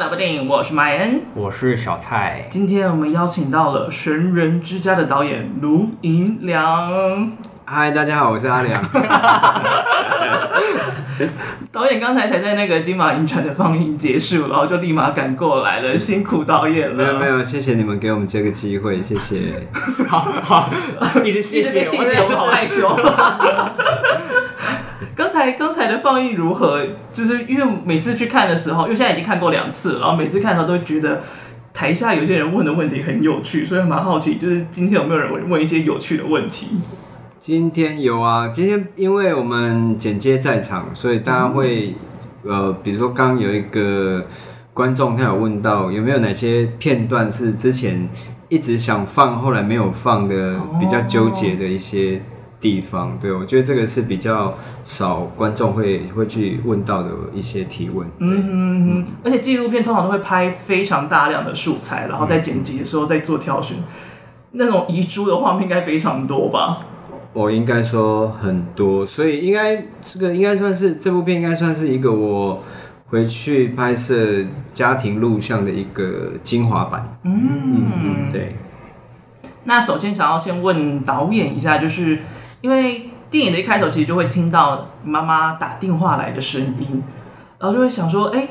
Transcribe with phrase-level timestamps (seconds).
[0.00, 2.46] 聊部电影，我是麦恩，我是小蔡。
[2.48, 7.30] 今天我们邀请到了《神人之家》的导演卢银良。
[7.66, 8.82] 嗨，大家好，我是阿良。
[11.70, 16.96] 导演刚才才在那个金马影展的放映结束，然后就立马赶过来了，辛苦导演了。
[16.96, 19.68] 没有没有，谢谢你们给我们这个机会，谢谢。
[20.08, 20.70] 好好，
[21.22, 22.88] 一直谢谢，谢谢，我好害羞。
[25.20, 26.80] 刚才刚才的放映如何？
[27.12, 31.20] 就是因为每次去看的时候，因为现在已经看过两次，然后每次看的时候都会觉得
[31.74, 36.68] 台下有些人问的问题很有趣，所以蛮好奇，就是今天有没有人问一些有趣的问题？
[37.38, 41.94] 今天有啊，今天因为我们剪接在场，所以大家会、
[42.44, 44.24] 呃，比如说刚刚有一个
[44.72, 48.08] 观众他有问到有没有哪些片段是之前
[48.48, 52.22] 一直想放后来没有放的，比较纠结的一些
[52.60, 53.18] 地方。
[53.20, 58.06] 对，我觉得这个是比较少观众会会去问到的一些提问。
[58.18, 63.76] 嗯嗯嗯，而且纪录片通常都会拍非常大量的素材，然后在剪辑的时候再做挑选，
[64.52, 66.86] 那种遗珠的画面应该非常多吧？
[67.32, 72.60] 我应该说很多，所以应该这个应该算是这部片应该算是一个我
[73.06, 77.18] 回去拍摄家庭录像的一个精华版。
[77.22, 78.56] 嗯嗯，对。
[79.62, 82.18] 那首先想要先问导演一下，就是
[82.60, 87.02] 因为电影的一开头其实就会听到妈妈打电话来的声音，
[87.58, 88.48] 然后就会想说，哎，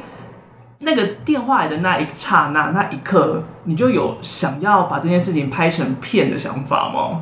[0.79, 7.21] 那个电话来的那一刹那那一刻，你就有想要把这件事情拍成片的想法吗？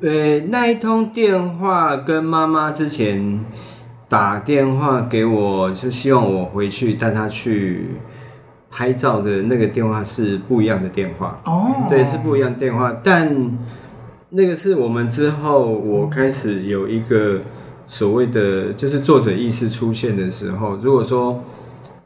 [0.00, 3.44] 呃，那一通电话跟妈妈之前
[4.08, 7.96] 打电话给我，就希望我回去带她去
[8.70, 11.40] 拍照的那个电话是不一样的电话。
[11.44, 12.94] 哦，对，是不一样的电话。
[13.02, 13.58] 但
[14.30, 17.40] 那个是我们之后，我开始有一个
[17.86, 20.76] 所谓的就是作者意识出现的时候。
[20.76, 21.42] 如果说，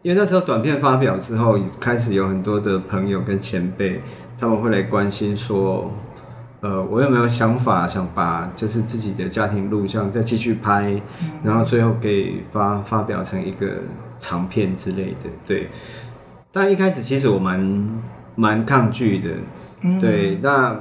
[0.02, 4.00] 因为那时候短片发表之后，开始有很多的朋友跟前辈，
[4.38, 5.90] 他们会来关心说。
[6.60, 11.02] 呃，我有没有想法想把就是自己的家庭录像再继续拍，
[11.42, 13.66] 然后最后给发发表成一个
[14.16, 15.28] 长片之类的？
[15.44, 15.70] 对。
[16.52, 18.00] 但一开始其实我蛮
[18.36, 19.30] 蛮抗拒的，
[20.00, 20.38] 对。
[20.40, 20.80] 那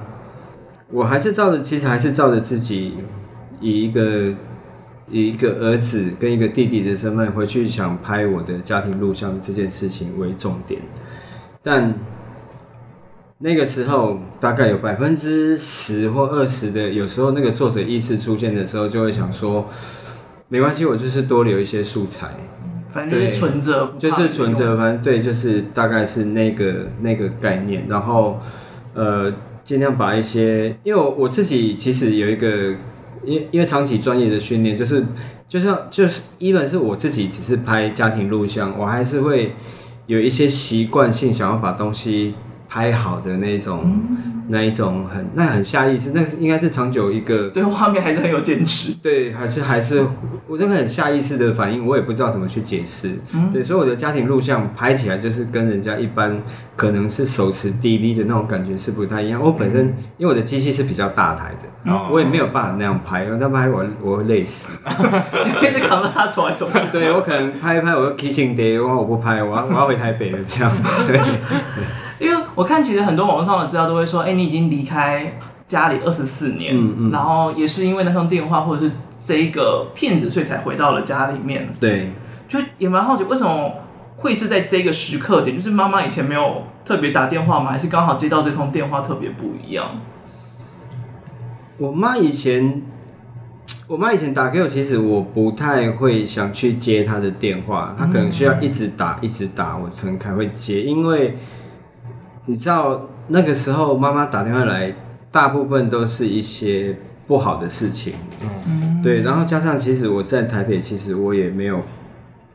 [0.92, 2.96] 我还是照着，其实还是照着自己
[3.60, 4.34] 以一个
[5.10, 10.82] 以一个儿子跟一个弟弟的身份回去想拍我的家庭录像这件事情为重点，
[11.64, 11.94] 但。
[13.44, 19.68] 那个时候大概有百分之十或二十的，有时候那个作者意识出现的时候，就会想说，
[20.48, 22.28] 没关系，我就是多留一些素材，
[22.92, 28.40] 反正就是存着，就是存着，反正对，就是大概是那个那个概念，然后
[28.94, 29.34] 呃，
[29.72, 32.76] 尽量把一些，因为我我自己其实有一个，
[33.24, 35.02] 因因为长期专业的训练，就是
[35.48, 39.56] 就像就是一本是我自己只是拍家庭录像，我还是会
[40.08, 42.34] 有一些习惯性想要把东西。
[42.72, 50.00] 拍好的那种，嗯、那一种很那很下意识，那是应该是长久一个 对画面还是很有坚持，对，还是还是
[50.48, 56.42] 我那个很下意识的反应，我也不知道怎么去解释，嗯、对，所以我的家庭录像拍起来就是跟人家一般
[56.78, 59.42] 可能是手持 DV 的那种感觉是不太一样。
[59.42, 64.72] 我本身、嗯、因为我的机器是比较大台的，哦、我也没有办法那样拍，那拍我我会累死，
[65.62, 66.80] 一直扛着它走来走去。
[66.90, 70.72] 对，我可能拍一拍，我就 kissing day，我我不拍，我要我要回台北了这样，
[71.06, 71.18] 对。
[71.18, 71.22] 对
[72.22, 81.74] 因为我看，其实很多网络上的资料都会说，哎，你已经离开家里二十四年，嗯嗯，然后也是因为那通电话或者是这一个骗子，所以才回到了家里面。
[81.80, 82.12] 对，
[82.48, 83.74] 就也蛮好奇，为什么
[84.18, 85.58] 会是在这个时刻点？
[85.58, 87.72] 就是妈妈以前没有特别打电话吗？
[87.72, 90.00] 还是刚好接到这通电话特别不一样？
[91.80, 92.84] 我妈以前，
[93.88, 101.36] 我妈以前打给我，其实我不太会想去接她的电话，她可能需要一直打，一直打，我才才会接，因为。
[102.46, 104.94] 你知道那个时候妈妈打电话来，
[105.32, 106.98] 大部分都是一些
[107.28, 108.14] 不好的事情，
[108.66, 111.82] 嗯，对，然后加上其实我在台北，其实我也没有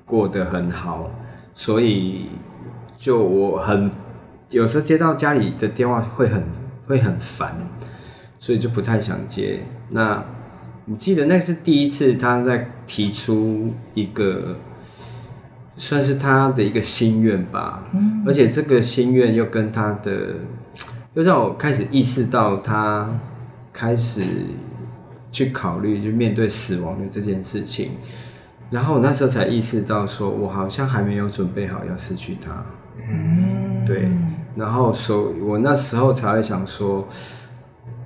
[0.04, 1.10] 过得很好，
[1.54, 2.26] 所以
[2.98, 3.90] 就我很
[4.50, 6.42] 有时候接到家里的电话会很
[6.86, 7.56] 会很烦，
[8.38, 9.60] 所以就不太想接。
[9.90, 10.22] 那
[10.84, 14.56] 你记得那是第一次他在提出一个。
[15.78, 20.36] 算是他的一个心愿吧，嗯，而且这个心愿又跟他的，
[21.12, 23.06] 又让我开始意识到他
[23.74, 24.24] 开始
[25.30, 27.90] 去考虑，就面对死亡的这件事情。
[28.70, 32.64] 然后我那时候才意识到，说我好像还没有准备好要失去他。
[33.06, 34.08] 嗯，对。
[34.56, 37.06] 然后所以我那时候才会想说，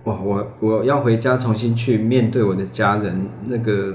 [0.05, 3.95] 哇，我我要回家重新去面对我的家人那个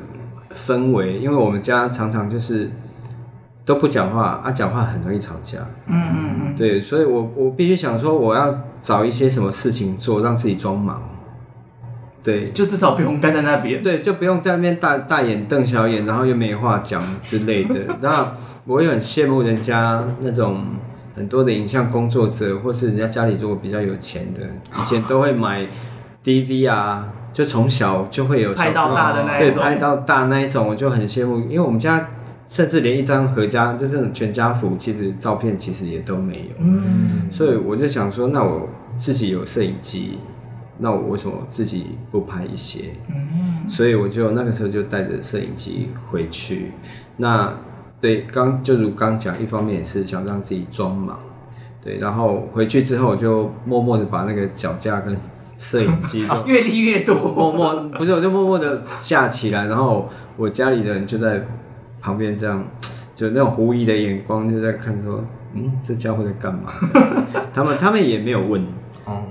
[0.56, 2.72] 氛围，因为我们家常常就是。
[3.66, 5.58] 都不讲话啊，讲话很容易吵架。
[5.88, 11.02] 嗯嗯嗯，对，所以我我必须想说，我要找一些什么事情做，让自己装忙。
[12.24, 13.84] 对，就至少不用待在那边。
[13.84, 17.76] 对，就不用在那边大大眼瞪小眼，然后又没话讲之类的。
[18.02, 18.34] 那
[18.66, 20.64] 我也很羡慕人家那种
[21.16, 24.42] 很多的影像工作者，或是人家家里如果比较有钱的，
[24.76, 25.68] 以前都会买
[26.24, 31.42] DV 啊，就从小就会有拍到大的那一种，对，拍到大那一种，我就很羡慕。
[31.42, 32.10] 因为我们家
[32.56, 36.56] 甚至连一张合家就是全家福，其实照片其实也都没有。
[36.60, 40.20] 嗯，所以我就想说，那我自己有摄影机。
[40.78, 42.94] 那我为什么自己不拍一些？
[43.10, 46.72] 嗯，所以我就那个时候就带着摄影机回去。
[47.18, 47.54] 那
[48.00, 51.20] 对，刚就如刚讲，一方面也是想让自己装忙，
[51.84, 51.98] 对。
[51.98, 55.18] 然后回去之后，我就默默的把那个脚架跟
[55.58, 59.68] 摄影机 越立越多，默默不是，我就默默的架起来。
[59.68, 60.08] 然后
[60.38, 61.46] 我家里的人就在
[62.06, 62.64] 旁边这样，
[63.16, 65.24] 就那种狐疑的眼光就在看说，
[65.54, 66.72] 嗯，这家伙在干嘛？
[67.52, 68.64] 他们他们也没有问。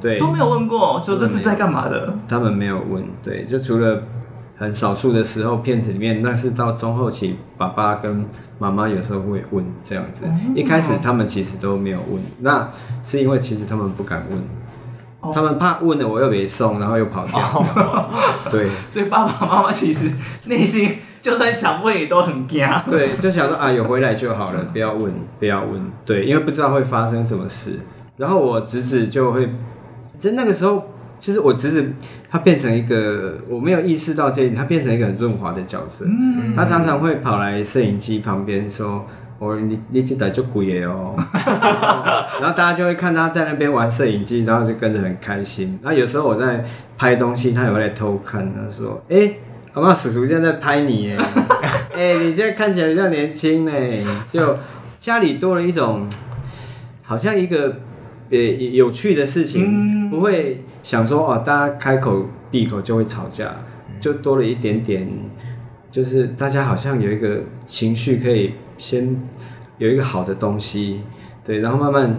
[0.01, 2.17] 对，都没有问过，说这是在干嘛的？
[2.29, 4.05] 他们没有问，对，就除了
[4.57, 8.25] 很少数的时候，片子里面，但是到中后期，爸爸跟
[8.59, 10.27] 妈妈有时候会问这样子。
[10.55, 12.69] 一开始他们其实都没有问，那
[13.05, 18.09] 是因为其实他们不敢问，他们怕问了我又没送，然后又跑掉。
[18.51, 20.09] 对， 所以爸爸妈妈其实
[20.45, 22.63] 内心就算想问也都很惊。
[22.91, 25.91] 对，就想说啊，有回来就好了，不要问，不要问。
[26.05, 27.81] 对，因为不知道会发生什么事。
[28.19, 29.49] 然后我侄子就会，
[30.21, 30.85] 在那个时候，
[31.19, 31.95] 就是我侄子
[32.31, 36.05] 他变成一个我没有意识到这一点，他变成一个很润滑的角色。
[36.07, 39.07] 嗯，他常常会跑来摄影机旁边说
[39.41, 41.17] ：“我你你这台就贵哦。
[42.39, 45.79] ”然后大家就会看他在那边玩摄影机，然后就跟着很开心。
[45.81, 46.63] 那有时候我在
[46.99, 48.47] 拍东西，他也会来偷看。
[48.55, 49.41] 他说：“哎、欸，
[49.75, 49.93] 好不好？
[49.93, 51.19] 叔叔现在在拍你耶，
[51.93, 53.73] 哎、欸，你现在看起来比较年轻呢。”
[54.31, 54.57] 就
[55.01, 56.09] 家里多了一种，
[57.03, 57.81] 好像一个。
[58.31, 63.55] 呃，有趣的事情不会想说哦，大家开口闭口就会吵架，
[64.01, 65.07] 就多了一点点，
[65.91, 69.15] 就是大家好像有一个情绪可以先
[69.77, 71.03] 有一个好的东西，
[71.45, 72.19] 对，然后慢慢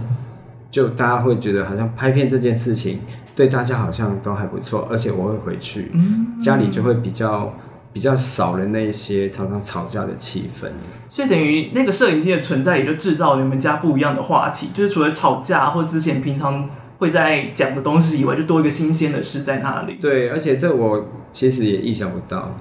[0.69, 2.99] 就大家会觉得好像拍片这件事情
[3.35, 7.53] 对大家好像都还不错，而且我会回去，嗯家里就会比较。
[7.95, 10.67] 比较少了那些常常吵架的气氛，
[11.07, 19.93] 所以等于那个摄影机的存在也就制造你们家不一样的话题，就是除了吵架或之前平常会在讲的东西以外，就多一个新鲜的事在那里。
[20.01, 22.57] 对，而且这我其实也意想不到。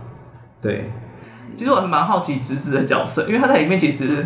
[0.62, 0.92] 对，
[1.56, 4.24] 其实我还蛮好奇侄子的角色，因为他在里面其实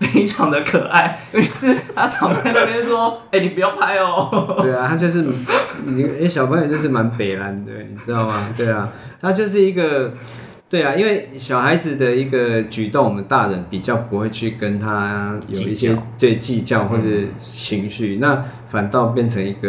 [0.00, 4.56] 非常的可爱， 尤其是他常在那边说：“哎、欸，你不要拍哦。
[4.60, 5.24] ”对啊，他就是
[5.84, 8.48] 你哎，小朋友就是蛮北蓝的，你知道吗？
[8.56, 8.88] 对啊，
[9.20, 10.12] 他就是一个。
[10.70, 17.02] 对啊，因为小孩子的一个举动，我们大人比较不会去跟他有一些对计较或者
[17.36, 19.68] 情绪，嗯，那反倒变成一个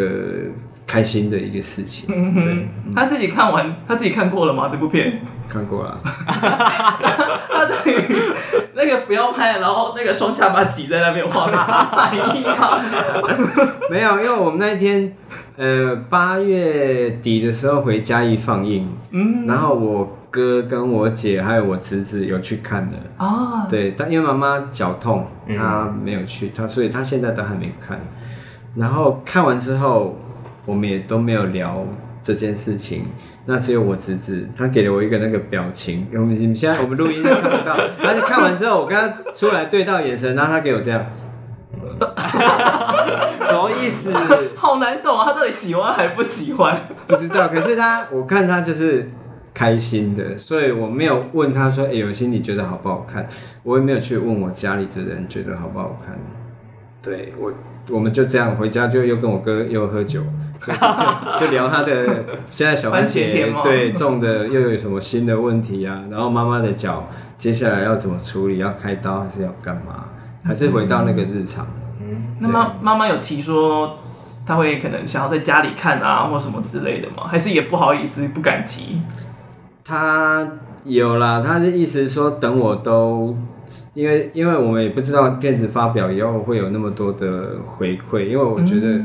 [0.86, 2.68] 开心的一个事情。
[2.94, 4.68] 他自己看完，他自己看过了吗？
[4.70, 6.00] 这部片看过了。
[6.24, 8.16] 他对于
[8.82, 12.80] 那个不要拍，然后那个双下巴挤在那边画面满意吗？
[13.90, 15.14] 没有，因为我们那一天
[15.56, 20.18] 呃八月底的时候回嘉义放映，嗯，然后我。
[20.32, 28.00] 哥跟我姐还有我侄子有去看的哦，对，但因为妈妈脚痛，她没有去，她所以她现在都还没看。
[28.74, 30.18] 然后看完之后，
[30.64, 31.84] 我们也都没有聊
[32.22, 33.04] 这件事情。
[33.46, 37.76] 那只有我侄子，他给了我一个那个表情，我们现在我们录音都看不到。
[38.02, 41.04] 他就看完之后，我跟他出来对到眼神，然后他给我这样，
[43.44, 44.12] 什么意思？
[44.56, 45.24] 好难懂啊！
[45.26, 46.82] 他到底喜欢还不喜欢？
[47.06, 47.48] 不知道。
[47.48, 49.10] 可是他，我看他就是。
[49.54, 53.28] 开心的，所以我没有问他说：“哎、欸，有心你觉得好不好看？”
[53.62, 56.18] 我也没有去问我家里的人觉得好不好看。
[57.02, 57.52] 对我，
[57.90, 60.22] 我们就这样回家，就又跟我哥又喝酒，
[60.66, 66.04] 就就，就聊他的现在小番茄对种的又有什么新的问题啊？
[66.10, 68.58] 然后妈妈的脚接下来要怎么处理？
[68.58, 70.04] 要开刀还是要干嘛？
[70.44, 71.66] 还是回到那个日常？
[72.00, 73.98] 嗯，那妈妈妈有提说
[74.44, 77.24] 他会可能想要在家里看啊，或什么之类的吗？
[77.26, 79.02] 还是也不好意思不敢提？
[79.84, 80.48] 他
[80.84, 83.36] 有啦，他的意思说等我都，
[83.94, 89.00] 因为因为我们也不知道片子发表以后会有那么多的回馈，因为我觉得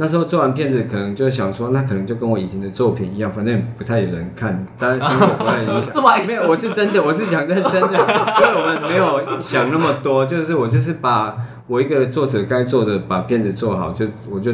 [0.00, 6.02] 那时候做完片子可能就想说，那可能就跟我以前的作品一样，反正不太有人看，当然生活不太影响。
[6.26, 14.52] 没有，我是真的，我是讲认真的，所以我们没有想那么多，就是我就是把我一个作者该做的，把片子做好，就我就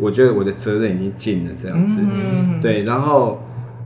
[0.00, 2.00] 我觉得我的责任已经尽了这样子，
[2.60, 3.40] 对，然后。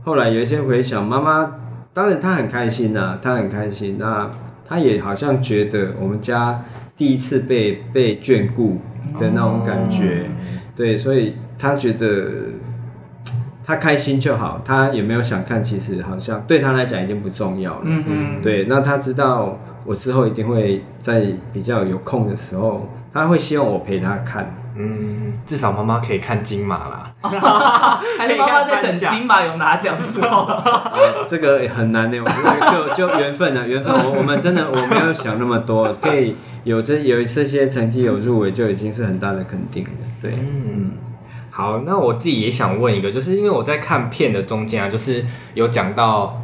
[0.05, 1.49] 后来有一些回想，妈妈
[1.93, 3.95] 当然她很开心呐、啊，她很开心。
[3.97, 4.29] 那
[4.65, 6.61] 她也好像觉得我们家
[6.97, 8.81] 第一次被被眷顾
[9.17, 10.42] 的那种感觉，哦、
[10.75, 12.29] 对，所以他觉得
[13.65, 17.81] 他开心就好，他也没有想看，其实好像对他来讲已经不重要了。
[17.85, 24.53] 嗯嗯，对，那他知道我之后一定会在比较有空的时候，他会希望我陪他看。
[24.75, 27.13] 嗯，至少妈妈可以看金马啦，
[28.17, 30.47] 还是妈妈在等金马有拿奖之后？
[31.29, 33.93] 这个很难呢，我觉得就就缘分了， 缘分。
[33.93, 39.89] 我我们真的我没有想那么多，可以有这有这些成绩有入围就已经是很大的肯定了。
[40.19, 40.93] 对，嗯，
[41.51, 46.41] 好，那我自己也想问一个，就是因为我在看片的中间啊，就是有讲到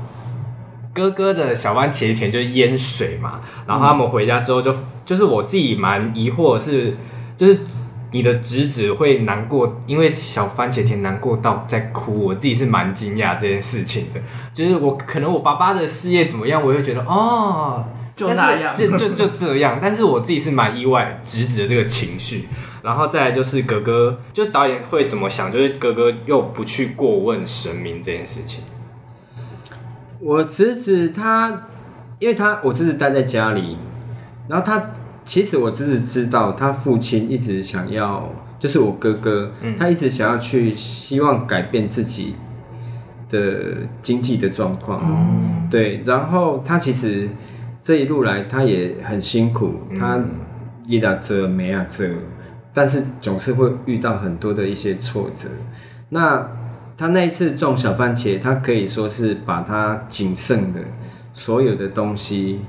[0.93, 6.95] 哥哥的小番茄田就是淹水嘛，然后他们回家之后就就是我自己蛮疑惑是
[7.35, 7.59] 就是。
[8.11, 14.19] 你的侄子会难过，因为小番茄甜难过到在哭，我自己是蛮惊讶这件事情的。
[14.51, 17.85] 就是我可能我爸爸的事业怎么样，我会觉得哦，
[18.15, 19.77] 就那样，就就就这样。
[19.79, 22.47] 但是我自己是蛮意外侄子的这个情绪。
[22.81, 25.51] 然后再来就是哥哥，就导演会怎么想？
[25.51, 28.63] 就是哥哥又不去过问神明这件事情。
[30.19, 31.67] 我侄子他，
[32.17, 33.77] 因为他我侄子待在家里，
[34.47, 34.81] 然后他。
[35.29, 42.33] 其实我只是知道，他父亲一直想要，就是我哥哥，嗯、他一直想要去希望改变自己
[43.29, 46.01] 的经济的状况，嗯、对。
[46.03, 47.29] 然后他其实
[47.79, 50.19] 这一路来他也很辛苦，他
[50.87, 52.09] 一打折没啊折，
[52.73, 55.47] 但是总是会遇到很多的一些挫折。
[56.09, 56.43] 那
[56.97, 60.79] 他那一次种小番茄，他可以说是把他仅剩的
[61.35, 62.61] 所有的东西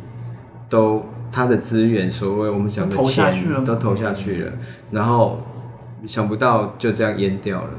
[0.69, 1.03] 都。
[1.33, 4.53] 他的资源，所谓我们讲的钱，都投下去了，
[4.91, 5.41] 然后
[6.07, 7.71] 想不到就这样淹掉了，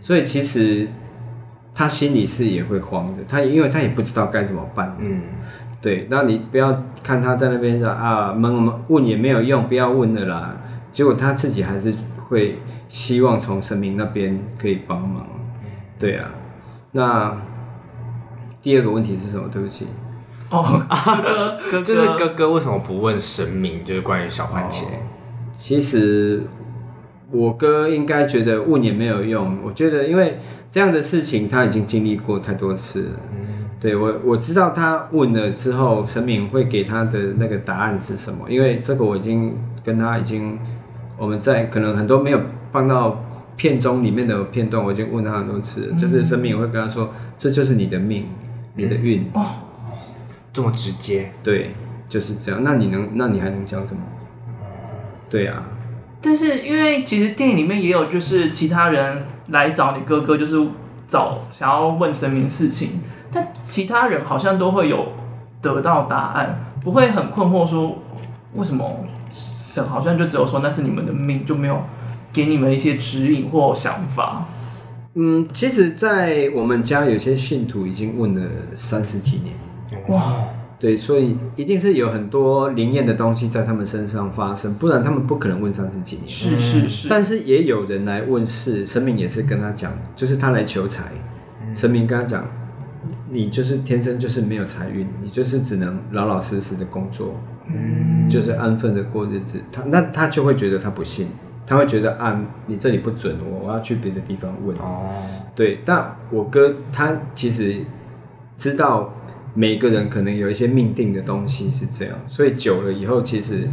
[0.00, 0.88] 所以其实
[1.74, 4.96] 他心里是也会慌的，他因为他也不知道该怎么办。
[5.00, 5.22] 嗯，
[5.82, 10.56] 对，那你不要看他在那边说啊，问问也没有用，不要问了啦。
[10.92, 11.92] 结果他自己还是
[12.28, 12.58] 会
[12.88, 15.26] 希望从神明那边可以帮忙。
[15.98, 16.30] 对啊，
[16.92, 17.36] 那
[18.62, 19.48] 第二个问题是什么？
[19.52, 19.86] 对不起。
[20.54, 23.84] 哦，哥哥，就是哥哥为什么不问神明？
[23.84, 24.84] 就是关于小番茄。
[24.84, 24.88] 哦，
[25.56, 26.42] 其实
[27.32, 29.58] 我哥应该觉得问也没有用。
[29.64, 30.38] 我觉得，因为
[30.70, 33.10] 这样的事情他已经经历过太多次了。
[33.32, 38.48] 嗯，对，我我知道他问了之后，神明会给他的那个答案是什么。
[38.48, 40.56] 因为这个我已经跟他已经，
[41.18, 43.24] 我们在可能很多没有放到
[43.56, 45.90] 片中里面的片段，我已经问他很多次。
[45.92, 48.26] 嗯，就是神明会跟他说：“这就是你的命，
[48.76, 49.44] 你的运。”哦。
[50.54, 51.74] 这么直接，对，
[52.08, 52.62] 就是这样。
[52.62, 54.00] 那你能，那你还能讲什么？
[55.28, 55.64] 对啊。
[56.22, 60.56] 但是因为其实电影里面也有，就是其他人来找你哥哥，就是
[61.08, 63.00] 找想要问神明事情，
[63.32, 65.08] 但其他人好像都会有
[65.60, 67.98] 得到答案，不会很困惑说
[68.54, 71.82] 为什么神好像就只有说那是你们的命，就没有
[72.32, 74.46] 给你们一些指引或想法。
[75.14, 79.52] 嗯，其实，在我们家有些信徒已经问了三十几年。
[80.08, 80.34] 哇，
[80.78, 86.28] 对，所以一定是有很多灵验的东西在他们身上发生，不然他们不可能问三十几年。
[86.28, 87.08] 是是是。
[87.08, 91.04] 但是也有人来问事，神明也是跟他讲，就是他来求财，
[91.74, 92.44] 神明跟他讲，
[93.30, 97.34] 你就是天生就是没有财运，你就是只能老老实实的工作，
[97.66, 99.60] 嗯，就是安分的过日子。
[99.72, 101.28] 他那他就会觉得他不信，
[101.66, 104.76] 他会觉得啊，你这里不准我，我要去别的地方问。
[104.76, 105.24] 哦，
[105.54, 107.76] 对，但我哥他其实
[108.54, 109.14] 知道。
[109.54, 113.68] 每个人可能有一些命定的东西是这样，所以久了以后，其实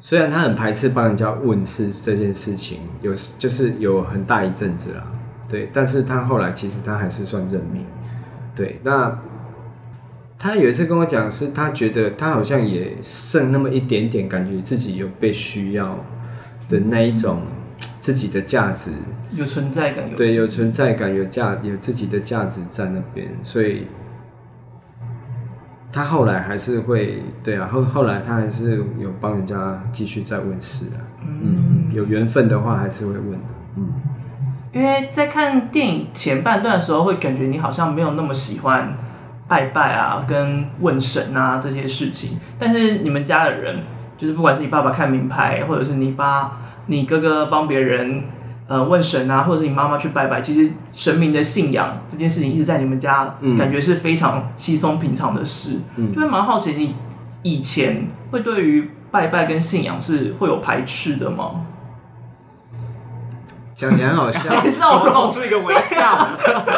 [0.00, 5.06] 虽然他很排斥帮人家问事这件事情，有就是有很大一阵子啦，
[5.46, 7.84] 对，但是他后来其实他还是算认命，
[8.56, 8.80] 对。
[8.82, 9.20] 那
[10.38, 16.02] 他有一次跟我讲，是他觉得他好像也剩那么一点点，感觉自己有被需要
[16.68, 17.42] 的那一种
[18.00, 18.90] 自己的价值，
[19.32, 23.86] 有存在感，有对，有存在感，有价，有自己的价值在那边，所以。
[25.94, 33.46] 他后来还是会，对啊，后后来他还是有帮人家继续再问事啊，嗯，有缘分的话还是会问的，
[33.76, 33.92] 嗯，
[34.72, 38.96] 因为在看电影前半段的时候，会感觉你好像没有那么喜欢
[39.46, 43.84] 拜拜啊，跟问神啊这些事情，但是你们家的人，
[44.18, 48.24] 就是不管是你爸爸看名牌，或者是你爸、你哥哥帮别人。
[48.74, 55.78] 呃，问神啊，或者是你妈妈去拜拜，其实神明的信仰这件事情一直在你们家，感觉是非常稀松平常的事。
[55.94, 56.92] 嗯，就会蛮好奇，你
[57.44, 61.64] 以前会对于拜拜跟信仰是会有排斥的吗？
[63.76, 66.26] 讲起来很好笑，介绍我露出一个微笑。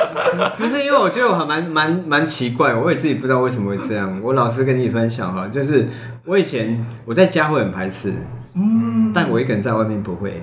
[0.59, 4.21] 不是因为我觉得我还蛮蛮蛮奇怪，我也自己不知道为什么会这样。
[4.23, 5.88] 我老实跟你分享哈，就是
[6.26, 8.12] 我以前我在家会很排斥，
[8.53, 10.43] 嗯，但我一个人在外面不会，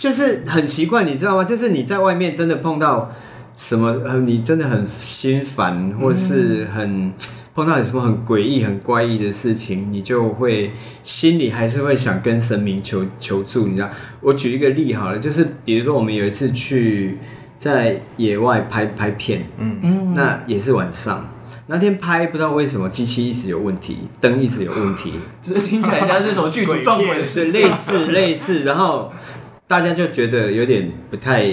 [0.00, 1.44] 就是很奇怪，你知道吗？
[1.44, 3.12] 就是你在外面真的碰到
[3.56, 7.06] 什么，你真的很心烦，或是很。
[7.06, 7.12] 嗯
[7.52, 10.70] 碰到有什么很诡异、很怪异的事情，你就会
[11.02, 13.90] 心里还是会想跟神明求求助，你知道？
[14.20, 17.18] 我举一个例好了，就是比如说我们有一次去
[17.58, 21.28] 在野外拍拍片，嗯嗯，那也是晚上，
[21.66, 29.12] 那天拍不知道为什么机器一直有问题，灯一直有问题， 这听起来像是什么剧组撞鬼的事，类似类似，然后
[29.70, 31.48] 大家就觉得有点不太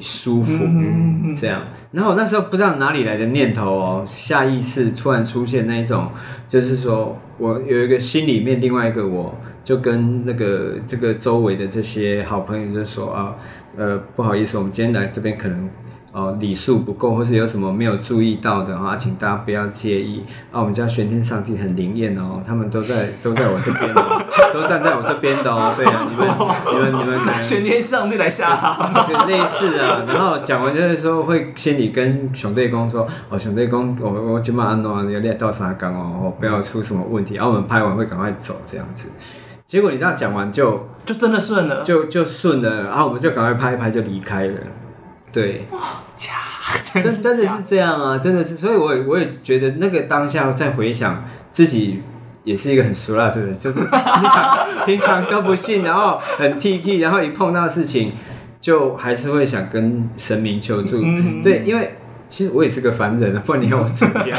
[0.00, 1.62] 舒服，嗯，这样。
[1.92, 6.10] 然后我那时候不知道哪里来的念头哦，下意识突然出现那一种，
[6.48, 13.36] 就是说我有一个心里面另外一个我，就跟那个这个周围的这些好朋友就说啊，
[13.76, 15.68] 呃，不好意思，我们今天来这边可能。
[16.14, 20.60] 哦，礼数不够，或是有什么没有注意到的啊，请大家不要介意啊。
[20.60, 24.22] 我们家玄天上帝很灵验哦，他们都在都在我这边哦，
[24.54, 25.74] 都站在我这边的哦。
[25.76, 26.28] 对啊，你们
[26.72, 30.04] 你们你们可能玄天上帝来吓他， 对，类似啊。
[30.06, 37.34] 然后讲完就是说会心里跟熊队公说哦，熊队公，我我今晚安诺要练到啥岗哦，不要出什么问题。
[37.34, 39.10] 然后我们拍完会赶快走这样子。
[39.66, 44.60] 结果你这样讲完就就真的顺了，就就顺了，然后我们就赶快拍一拍就离开了。
[45.34, 45.66] 对，
[46.14, 46.32] 假，
[47.02, 52.00] 真真的是这样啊，真的是，所以我也我也觉得那个当下在回想自己
[52.44, 58.12] 也是一个很俗辣的人，就是 平常平常都不信，然后很 tt，然后一碰到事情
[58.60, 61.96] 就还是会想跟神明求助，嗯、对，因为。
[62.28, 64.38] 其实我也是个凡人啊，不然你要我怎么样？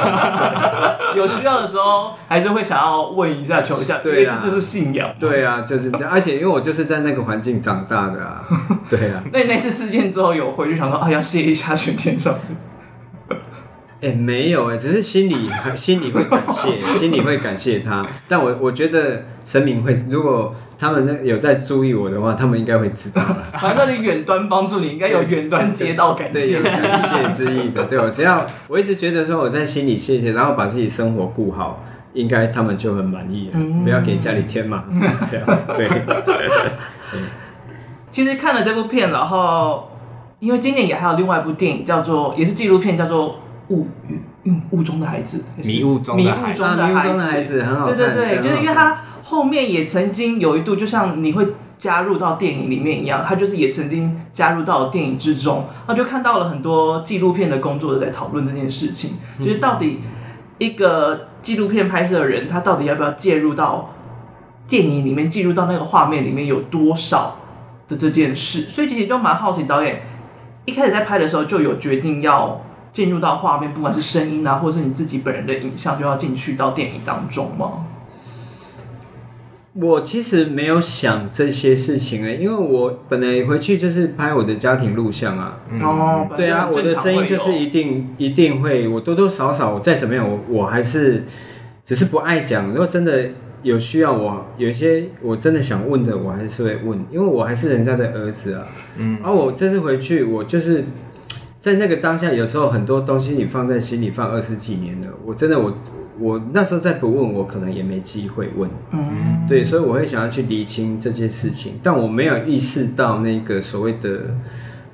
[1.16, 5.10] 有需要的时候，还是会想要问一下、求一下，对啊，这就是信仰。
[5.18, 6.10] 对啊，就是这样。
[6.12, 8.44] 而且因为我就是在那个环境长大的啊，
[8.90, 9.24] 对啊。
[9.32, 13.36] 那那次事件之后，有回去想说啊，要谢一下玄天上帝。
[14.02, 18.06] 哎、欸，没有哎、欸，只是心里心里会感谢，心里会感谢他。
[18.28, 20.54] 但我我觉得神明会，如果。
[20.78, 23.46] 他们那有在注意我的话，他们应该会知道了。
[23.60, 27.86] 反正你远端帮助你，应该有远端接到感谢，对，谢之意的。
[27.86, 31.82] 对，我只要我一直觉得说我在心里谢谢，然后把自己生活顾好，
[32.14, 33.54] 应该他们就很满意了。
[33.54, 35.90] 嗯、不要给家里添麻烦， 这样对。
[38.12, 39.90] 其实看了这部片，然后
[40.40, 43.88] 因为今年也还有另外一部电影叫做，也是纪录片，叫做《雾
[44.46, 47.98] 雾雾中的孩子》，迷雾中的孩子，迷雾中的孩子很好看。
[47.98, 48.98] 对对对，就是因为他。
[49.28, 51.48] 后面也曾经有一度，就像你会
[51.80, 60.02] 加入到电影里面一样，他就是也曾经加入到电影之中，他就看到了很多纪录片的工作者在讨论这件事情，就是到底
[60.60, 63.96] 一个纪录片拍摄的人，他到底要不要介入到
[64.68, 67.36] 电影里面，进入到那个画面里面有多少
[67.88, 70.04] 的这件事，所以其实就蛮好奇，导演
[70.66, 72.62] 一开始在拍的时候就有决定要
[72.92, 77.86] 进入到画面，不管是声音啊，或者是你自己本人的影像，就要进去到电影当中吗？
[79.78, 85.60] 我其实没有想这些事情哎，因为我本来回去就是拍我的家庭录像啊。
[85.82, 91.26] 哦，对啊，我的声音就是一定一定会，我多多少少我再怎么样，我我还是
[91.84, 92.70] 只是不爱讲。
[92.70, 93.32] 如果真的
[93.64, 98.64] 有需要我，我有一些我真的想问的，我还是会问，因为我还是人家的儿子啊。
[98.96, 100.86] 嗯，而我这次回去，我就是
[101.60, 105.74] 在那个当下，有时候很多东西你放在心里放二十几年了，我真的我。
[106.20, 108.70] 我那时候再不问，我可能也没机会问。
[108.92, 114.36] 嗯，对，所以我会想要去厘清这件事情，但我没有意识到那个所谓的，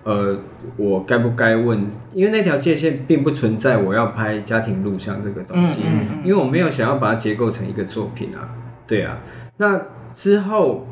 [0.04, 0.40] 呃，
[0.78, 1.88] 我该不该问？
[2.14, 3.78] 因为那条界限并不存在。
[3.78, 8.50] 我要拍家庭录像这个东西，嗯嗯嗯，因为我没有想要把它结构成一个作品啊。
[8.88, 9.20] 对啊，
[9.58, 9.80] 那
[10.12, 10.88] 之后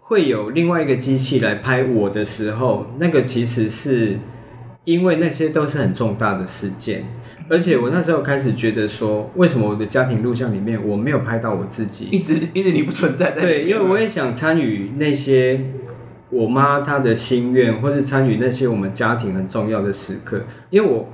[0.00, 4.18] 会有另外一个机器来拍我的时候，那个其实是
[4.84, 7.04] 因为那些都是很重大的事件。
[7.48, 12.08] 而且我那时候开始觉得说，为什么我的家庭录像里面我没有拍到我自己？
[12.10, 13.40] 一直一直你不存在在。
[13.40, 15.60] 对，因为我也想参与那些
[16.30, 20.42] 我妈她的心愿，或是参与那些我们家庭很重要的时刻。
[20.70, 21.08] 因为我，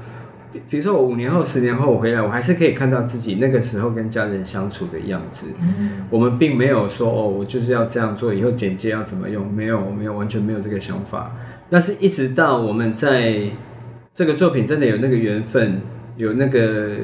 [0.69, 5.49] 比如说我五年后、十年后我回来，我还是可以看到自己那个时候跟家人相处的样子。
[5.61, 6.05] 嗯。
[6.11, 9.53] 我们并没有说哦，我就是要这样做，以后剪接要怎么用？
[9.53, 11.37] 没有，没有，完全没有这个想法。
[11.71, 13.41] 那是一直到我们在
[14.15, 15.81] 这个作品真的有那个缘分。
[16.19, 16.97] 有那个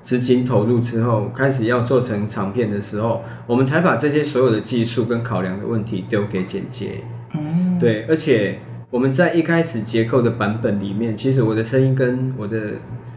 [0.00, 7.02] 资金投入之后，开始要做成长片的时候，我们才把这些所有的技术跟考量的问题丢给剪接。
[7.34, 12.74] 嗯，对，而且我们在一开始结构的版本里面，其实我的声音跟我的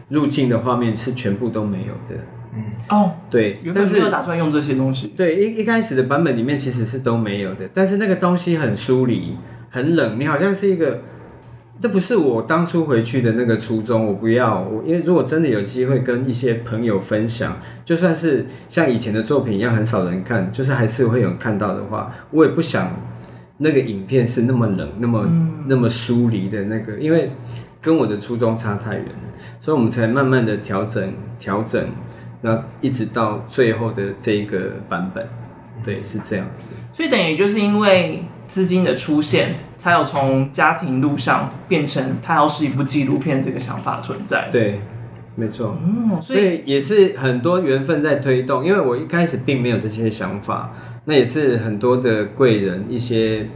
[0.08, 2.20] 入镜的画面是全部都没有的。
[2.52, 5.14] 嗯，哦，对，原本没有打算用这些东西。
[5.16, 9.36] 对，一一开始的版本里面其实是都没有的，但是那个东西很疏离。
[9.70, 11.00] 很冷，你好像是一个。
[11.80, 14.60] 这不是我当初回去的那个初衷，我不要。
[14.60, 22.90] 我因为如果真的有机会跟一些朋友分享，就算是像以前的作品一样很少人看，就是还是会有人看到的话，我也不想
[23.58, 27.28] 那个影片是那么冷、那么、嗯、那么疏离的那个，因为
[27.82, 29.28] 跟我的初衷差太远了，
[29.60, 31.86] 所以我们才慢慢的调整调整，
[32.40, 35.28] 然后一直到最后的这一个版本，
[35.84, 36.68] 对，是这样子。
[36.92, 38.24] 所以等于就是因为。
[38.46, 44.48] 资金的出现，才有从家庭录像变成它要是一部纪录片这个想法存在。
[44.52, 44.80] 对，
[45.34, 45.76] 没错。
[45.82, 48.64] 嗯，所以也是很多缘分在推动。
[48.64, 50.74] 因为我一开始并没有这些想法，
[51.06, 53.48] 那也是很多的贵人、一些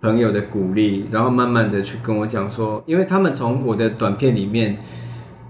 [0.00, 4.78] 朋友的鼓励，然后慢慢的去跟我讲说，因为他们从我的短片里面，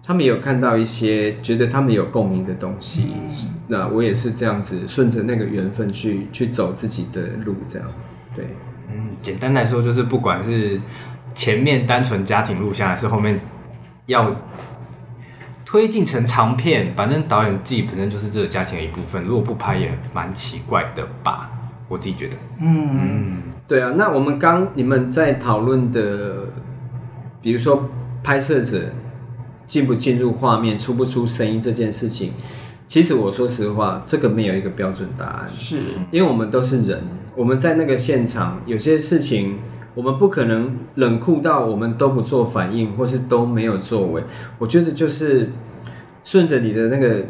[0.05, 3.13] 他们有看到一些觉得他们有共鸣的东西。
[3.15, 7.89] 嗯，那我也是这样子，顺着那个缘分去去走自己的路，这样。
[8.37, 8.45] 对，
[8.93, 10.81] 嗯，简单来说就是，不管是
[11.35, 13.41] 前面单纯家庭录像，还是后面
[14.07, 14.37] 要
[15.65, 21.51] 推进成长片，反正导演自己本身就是这个家庭的一部分，如果不拍也蛮奇怪的吧？
[21.89, 22.37] 我自己觉得。
[22.61, 23.95] 嗯嗯，对啊。
[23.97, 26.49] 那我们刚你们在讨论的，
[27.41, 27.89] 比如说
[28.23, 28.91] 拍摄者
[29.69, 32.33] 进不进入画面、出不出声音这件事情，
[32.89, 35.79] 其实我说实话，这个没有一个标准答案，是
[36.13, 37.03] 因为我们都是人。
[37.35, 39.59] 我们在那个现场，有些事情
[39.95, 44.23] 我们不可能冷酷到我们都不做反应，或是都没有作为。
[44.59, 45.51] 我觉得就是
[46.23, 47.25] 顺着你的那个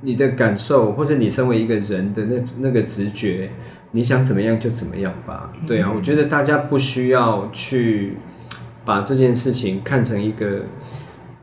[0.00, 3.50] 你的感受，或者你身为一个人的那那个直觉，
[3.90, 5.52] 你想怎么样就怎么样吧。
[5.68, 8.16] 对啊，我觉得大家不需要去
[8.84, 10.62] 把这件事情看成一个。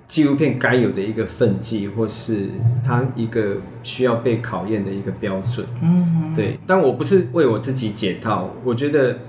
[0.10, 2.50] 纪录片该有的一个分际，或是
[2.84, 5.66] 它一个需要被考验的一个标准。
[5.82, 6.60] 嗯，对。
[6.66, 9.20] 但我不是为我自己解套，我觉得，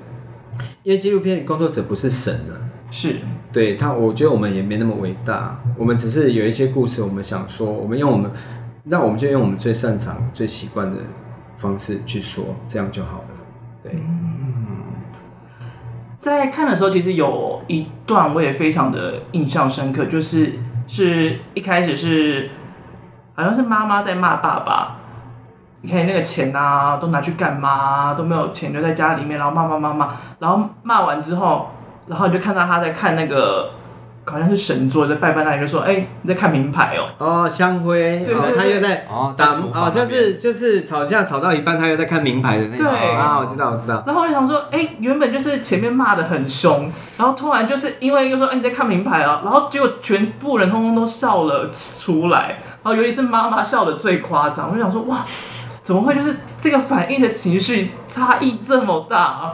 [0.82, 2.56] 因为纪录片工作者不是神啊。
[2.90, 3.16] 是。
[3.52, 8.30] 对他，我觉得我们也没那么伟大，我们只是有一些故事，我们想说，我们用我们，
[8.84, 10.96] 那我们就用我们最擅长、最习惯的
[11.58, 13.28] 方式去说，这样就好了。
[13.82, 13.92] 对。
[13.94, 14.19] 嗯。
[16.20, 20.54] 在看的时候，其实有一段我也非常的印象深刻，就是。
[20.92, 22.50] 是一开始是，
[23.37, 24.96] 好像是妈妈在骂爸爸，
[25.83, 28.12] 你看那个钱啊，都拿去干嘛？
[28.14, 30.09] 都没有钱留在家里面，然后骂骂骂骂，
[30.40, 31.70] 然后骂完之后，
[32.09, 33.70] 然后你就看到他在看那个。
[34.30, 42.86] 好像是神座在拜拜那里，就说：“哎、欸，你在看名牌哦。”哦，香灰，对，他又在哦打哦，就是就是吵架吵到一半，他又在看名牌的那种。
[42.86, 44.02] 对啊，我知道，我知道。
[44.06, 54.70] 然后我就想说：“哎、欸，原本就是前面骂的很凶，然后突然就是因为又说：‘哎、欸，你在看名牌啊’，然后结果全部人通通都笑了出来，然后尤其是妈妈笑的最夸张。
[54.70, 55.24] 我就想说：哇，
[55.82, 59.52] 怎么会就是这个反应的情绪差异这么大啊？”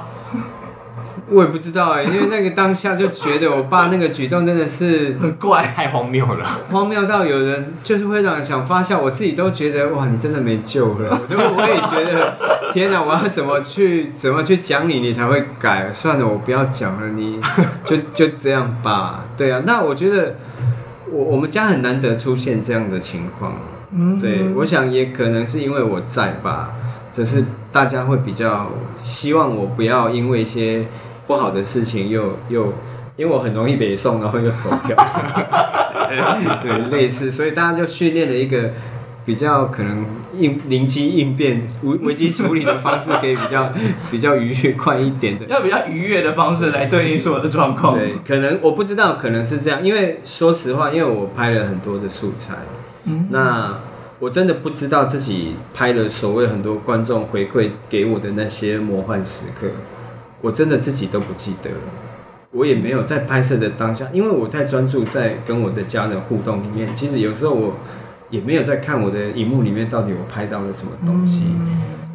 [1.30, 11.20] 我也不知道哎，因为那个当下就觉得我爸那个举动真的是很怪，太荒谬了，荒谬到有人就是会让人想发笑，我自己都觉得哇，你真的没救了。
[11.30, 15.90] 我我也觉得，天哪，我要怎么去怎么去讲你，你才会改？
[15.92, 17.40] 算了，我不要讲了，你
[17.84, 19.24] 就就这样吧。
[19.36, 20.36] 对啊，那我觉得
[21.10, 23.52] 我我们家很难得出现这样的情况。
[23.90, 26.70] 嗯，对，我想也可能是因为我在吧，
[27.12, 28.70] 只是大家会比较
[29.02, 30.86] 希望我不要因为一些。
[31.26, 32.72] 不好的事情又又，
[33.16, 34.96] 因为我很容易北送，然后又走掉，
[36.62, 38.70] 对，类似，所以大家就训练了一个
[39.24, 40.06] 比较可能
[40.38, 43.72] 应灵机应变、危危机处理的方式，可以比较
[44.10, 47.98] 比较愉悦快一点的，要比较愉悦的方式来对应所有的状况。
[47.98, 52.54] 对，可能我不知道，可能是这样，因为说实话，因为我拍了很多的素材，
[53.04, 53.80] 嗯，那
[54.20, 59.66] 我真的不知道自己拍了所谓很多观众回馈给我的那些魔幻时刻。
[60.46, 61.76] 我真的自己都不记得了，
[62.52, 66.94] 我也没有在拍摄的当下，因为我太专注在跟我的家人互动里面。
[66.94, 67.74] 其实有时候我
[68.30, 71.46] 也没有在看我的荧幕里面到底我拍到了什么东西。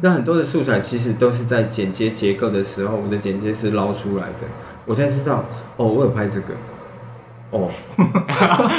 [0.00, 4.48] 那很多的素材其实都是在剪接结构的时候，我的剪接是捞出来的，
[4.86, 5.44] 我才知道
[5.76, 6.54] 哦，我有拍这个。
[7.50, 7.68] 哦，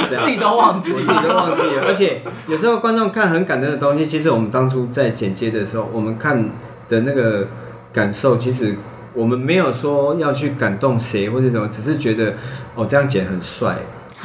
[0.08, 1.84] 自己都忘记，自己都忘记了。
[1.86, 6.50] 而且有时候观众看很感动的东西，其实我们当初在剪接的时候，我们看
[6.88, 7.46] 的那个
[7.92, 8.74] 感受，其实。
[9.14, 12.34] 我们没有说要去感动谁或者什么，只是觉得
[12.74, 13.78] 哦，这样剪很帅。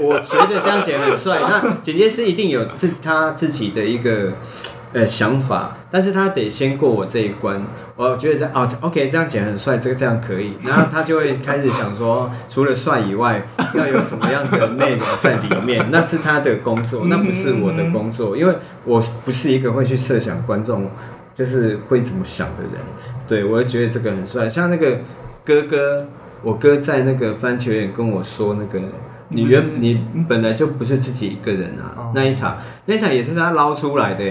[0.00, 1.40] 我觉得这样剪很帅。
[1.40, 4.32] 那剪接师一定有自他自己的一个
[4.92, 7.62] 呃想法，但是他得先过我这一关。
[7.96, 10.52] 我觉得这哦，OK，这样剪很帅，这个这样可以。
[10.62, 15.86] 然后他就会开始想说，除了帅以外，要有什么样的内容在里面？
[15.90, 20.90] 那是他的工作，那不是我的工作，因为我不是一个会去设想观众
[21.36, 22.72] 就是会怎么想的人。
[23.28, 25.00] 对，我也觉得这个很帅，像那个
[25.44, 26.08] 哥哥，
[26.42, 28.80] 我哥在那个番茄园跟我说那个。
[29.28, 34.22] 你原你本来就不是自己一个人啊，哦、那一场那一场也是他捞出来的，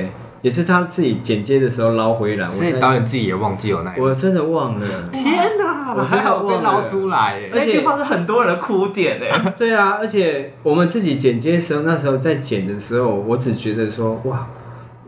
[0.42, 2.50] 也是他自己剪接的时候捞回来。
[2.50, 4.88] 所以导演自己也忘记有那一，我真的忘了。
[5.12, 5.26] 天
[5.58, 9.38] 哪，我真的忘了捞出来，而且那句话是很多人的哭点哎。
[9.60, 14.48] 对啊，而且我们自己剪接的时候，那时候在剪的时候，我只觉得说哇。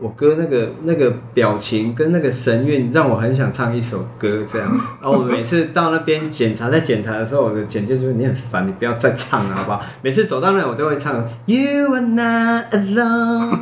[0.00, 4.68] 我哥那个那个表情跟那个神韵，让我很想唱一首歌这样。
[5.02, 9.82] 然后我每次到那边检查，在检查的时候，我的简介就是你很烦，你不要再唱了，好不好？
[10.00, 13.58] 每次走到那，我都会唱 You are not alone，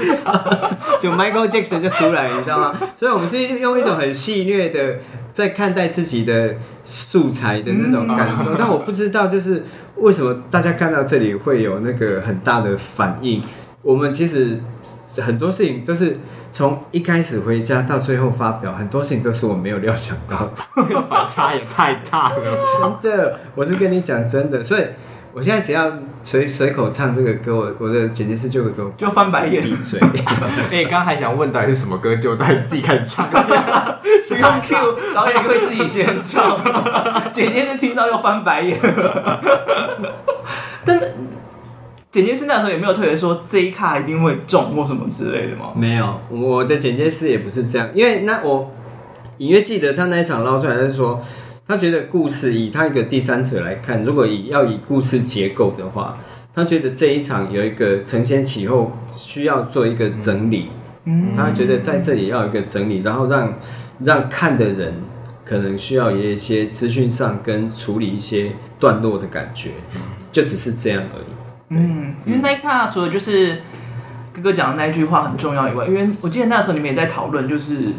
[0.98, 2.78] 就 Michael Jackson 就出来，你知道吗？
[2.96, 5.00] 所以我们是用一种很戏谑的
[5.34, 6.54] 在看待自己的
[6.86, 8.54] 素材的那种感受。
[8.58, 9.62] 但我不知道，就是
[9.96, 13.42] 为什么大家看到这里会有那个很大的反应。
[13.82, 14.58] 我们其实。
[15.16, 16.18] 很多事情就是
[16.52, 22.36] 从一开始回家到最后发表，很多事情都是我没有料想到的，那个反差也太大了。
[23.02, 24.84] 真的，我是跟你讲真的，所以
[25.32, 25.92] 我现在只要
[26.22, 29.98] 随随口唱这个歌，我我的剪辑师就会给我就翻白眼闭嘴。
[30.70, 33.26] 哎、欸，刚刚还想问到底是什么歌，就带你自己开始唱，
[34.22, 36.60] 先 用 Q，导演会自己先唱，
[37.32, 38.78] 剪辑师听到又翻白眼。
[40.84, 41.14] 但是。
[42.10, 45.72] 剪接师那时候也没有特别说这一卡一定会中或什么之类的吗？
[45.76, 48.72] 没有，我的剪接师也不是这样，因为那我
[49.36, 51.22] 隐约记得他那一场捞出来是说，
[51.68, 56.18] 他觉得故事以他一个第三者来看，如果以要以故事结构的话，
[56.52, 60.68] 他觉得这一场有一个承先启后，需要做一个整理。
[61.04, 63.54] 嗯，他觉得在这里要有一个整理，然后让
[64.00, 64.94] 让看的人
[65.44, 69.70] 可能需要有一些资讯上跟处理一些段落的感觉，
[70.32, 71.26] 就只是这样而已。
[71.70, 73.62] 嗯，因为那一卡除了就是
[74.32, 77.92] 哥哥讲的那一句话很重要以外，因为我记得那时候你们也在讨论就是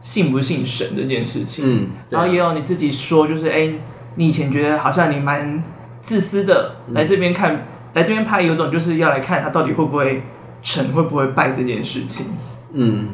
[0.00, 3.80] 信不信神这件事情，嗯，然后也有你自己说就是哎、欸，
[4.14, 5.62] 你以前觉得好像你蛮
[6.00, 7.62] 自私的，来这边看，嗯、
[7.94, 10.22] 来这边拍有种就是要来看他到底会不会
[10.62, 12.26] 成，会不会败这件事情，
[12.74, 13.08] 嗯，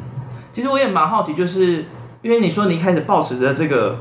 [0.51, 1.85] 其实我也蛮好奇，就是
[2.21, 3.97] 因为你说你一开始抱持着这个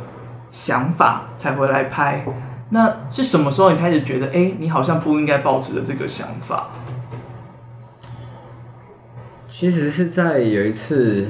[0.51, 2.27] 想法才回来拍。
[2.74, 6.70] 那是什么时候你开始觉得，哎、欸，你好像不应该抱持的这个想法？
[9.46, 11.26] 其实是在有一次，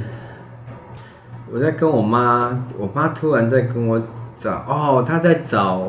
[1.53, 4.01] 我在跟我妈，我妈突然在跟我
[4.39, 5.83] 找，哦，她在找，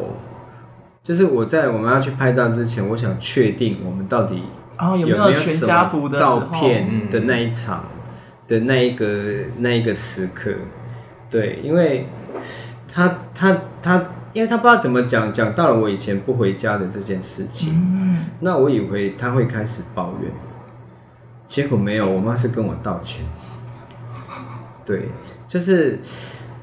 [1.04, 4.42] 就是我在我们要去拍照之前，我想确定我们到底
[4.98, 7.86] 有没有全家福的照片的那一场
[8.48, 9.06] 的那一个
[9.58, 10.50] 那一个时刻，
[11.30, 12.08] 对，因为
[12.92, 14.04] 她她她。
[14.34, 20.32] 因为他不知道怎么讲，讲到了我以前不回家的这件事情，嗯、那我以为他会开始抱怨，
[21.48, 23.24] 结果没有，我妈是跟我道歉。
[24.84, 25.10] 对，
[25.48, 26.00] 就是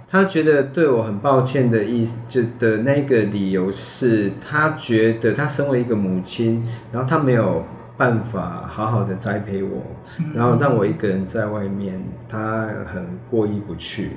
[0.09, 7.65] 他觉得对我很抱歉的意思，就的那个理由是他觉得他身为一个母亲，然后他没有
[7.97, 9.81] 办法好好的栽培我，
[10.35, 14.17] 然后让我一个人在外面，他很过意不去。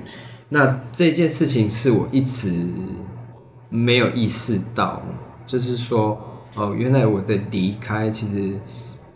[0.50, 2.52] 那这件事情是我一直。
[3.76, 5.02] 没有意识到，
[5.48, 6.22] 就是说，
[6.56, 8.54] 哦，原来我的离开其实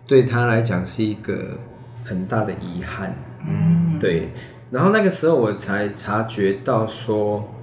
[0.07, 1.59] 对他来讲是一个
[2.03, 3.15] 很大的遗憾。
[3.47, 4.31] 嗯，对。
[4.71, 7.53] 然后那个时候我才察觉到说，说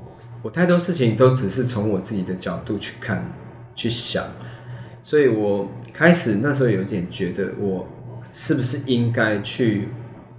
[0.42, 3.28] 我太多事情都只是从我自己的角度去看、
[3.74, 4.22] 去想，
[5.02, 7.88] 所以我开始那时候有点觉得，我
[8.32, 9.88] 是不是应该去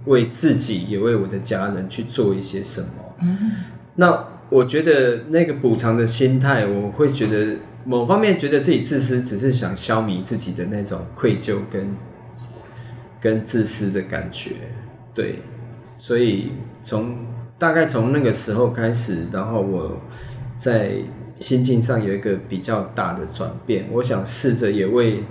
[0.06, 2.88] 为自己也为我的家人去做一些什么？
[3.20, 3.52] 嗯，
[3.96, 4.28] 那。
[4.48, 11.96] 我觉得那个补偿的心态，我会觉得某方面觉得自己自私，只是想消弭自己的那种愧疚跟
[13.20, 14.52] 跟自私的感觉，
[15.12, 15.40] 对，
[15.98, 17.16] 所以从
[17.58, 20.00] 大概从那个时候开始，然后我
[20.56, 20.92] 在
[21.40, 25.24] 心境上有一个比较大的转变，我想试着也为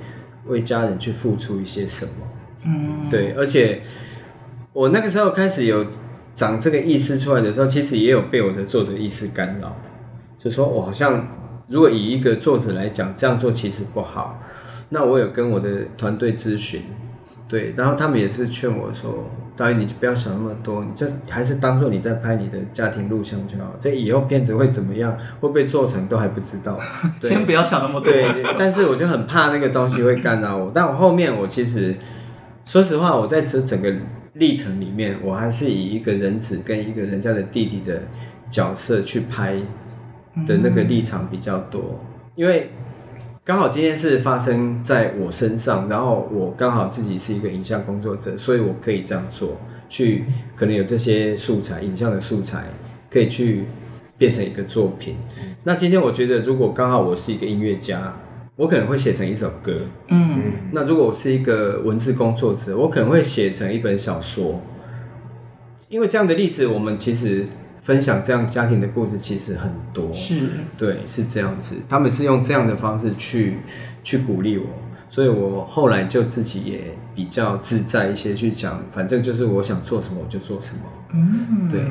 [0.47, 2.11] 为家人去付出一些什么，
[2.65, 3.81] 嗯，对，而且
[4.73, 5.85] 我那个时候开始有。
[6.35, 9.75] 长这个意思出来的时候，其实也有被我的作者意识干扰，
[10.37, 11.27] 就说我好像
[11.69, 14.39] 如果以一个作者来讲，这样做其实不好。
[14.89, 16.81] 那我有跟我的团队咨询，
[17.47, 23.73] 对，然后他们也是劝我说：“导演，你就不要想那么多，你就还是当做你在拍你的家庭录像就好。
[23.79, 26.77] 这以后片子会怎么样，会不会做成都还不知道。
[27.19, 28.11] 对”先不要想那么多。
[28.11, 30.71] 对，但是我就很怕那个东西会干扰我。
[30.75, 31.95] 但我后面我其实
[32.65, 33.91] 说实话，我在这整个。
[34.35, 38.03] 历程里面，我还是以一个人子跟一个人家的弟弟的
[38.49, 39.55] 角色去拍
[40.47, 41.99] 的那个立场比较多，
[42.35, 42.69] 因为
[43.43, 52.65] 刚好今天是发生在我身上，然后我刚好自己是一个影像工作者，所以我可以这样做，去可能有这些素材，影像的素材
[53.09, 53.65] 可以去
[54.17, 55.15] 变成一个作品。
[55.63, 58.13] 那今天我觉得，如果刚好我是一个音乐家，
[58.55, 59.77] 我可能会写成一首歌。
[60.07, 64.61] 嗯，那如果我是一个文字工作者，我可能会写成一本小说。
[65.89, 67.45] 因为这样的例子，我们其实
[67.81, 70.11] 分享这样家庭的故事其实很多。
[70.13, 71.75] 是，对，是这样子。
[71.87, 73.57] 他们是用这样的方式去
[74.03, 74.65] 去鼓励我。
[75.07, 80.81] 所以我后来就自己也比较自在一些去讲，反正就是我想做什么我就做什么。
[81.13, 81.81] 嗯，对，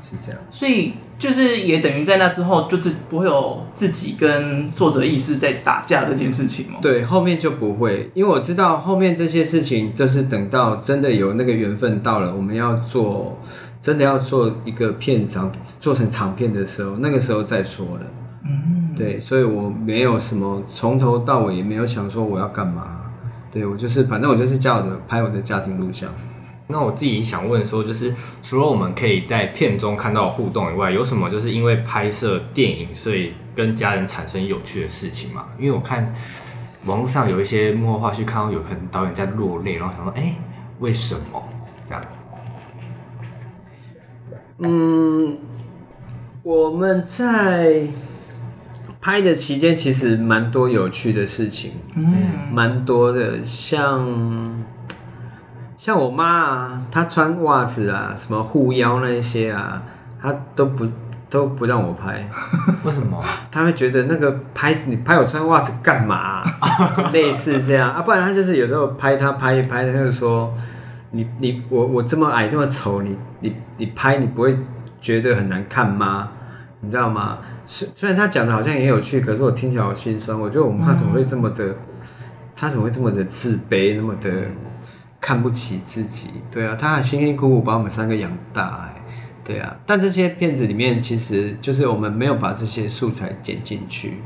[0.00, 0.40] 是这样。
[0.50, 6.78] 所以就是也等于在那之后，就是不会有自己跟作者意识在打架这件事情吗？
[6.80, 13.38] 对，后面就不会，因为我知道后面这些事情，就是等到真的有那个缘分到了，我们要做，
[13.82, 18.02] 真的要做一个片长，做成长片的时候，那个时候再说了。
[18.44, 23.00] 嗯，对，所以我没有什么从头到尾也没有想说我要干嘛，
[23.52, 26.08] 对，我就是反正我就是叫我的拍我的家庭录像。
[26.68, 35.46] 那我自己想问说，就是除了我们可以在片中看到互动以外，有什么就是因为拍摄电影，所以跟家人产生有趣的事情吗？
[35.58, 36.14] 因为我看
[36.84, 40.34] 网络上有一些幕后花絮，看到有可能导演在落泪，然后想说，哎、欸，
[40.80, 41.42] 为什么
[41.88, 42.04] 这样？
[44.58, 45.38] 嗯，
[46.42, 47.86] 我们在。
[49.00, 52.04] 拍的期间其实蛮多有趣的事情，嗯，
[52.52, 54.04] 蛮多的，像
[55.78, 59.80] 像我妈啊，她穿袜子啊，什么护腰那些啊，
[60.20, 60.84] 她都不
[61.30, 62.28] 都不让我拍，
[62.84, 63.22] 为什么？
[63.52, 66.44] 她会觉得那个拍你拍我穿袜子干嘛啊？
[67.14, 70.52] 类似这样啊，不然她就是有时候拍她拍一拍，她就说
[71.12, 74.58] 你你我我这么矮这么丑，你你你拍你不会
[75.00, 76.30] 觉得很难看吗？
[76.80, 77.38] 你知道吗？
[77.66, 80.36] 虽虽然她讲的好像也有趣，可是我听起来好心酸。
[80.36, 81.72] 我觉得我妈怎么会这么的，
[82.56, 84.28] 她、怎么会这么的自卑，那么的
[85.20, 86.28] 看不起自己？
[86.50, 89.02] 对啊，他还辛辛苦苦把我们三个养大，哎，
[89.44, 89.76] 对啊。
[89.86, 94.18] 但这些片子里面，其实就是我们没有把这些素材剪进去，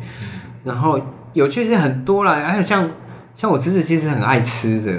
[0.65, 1.01] 然后
[1.33, 2.91] 有趣是很多啦，还有像。
[3.35, 4.93] 像我侄子其实很爱吃的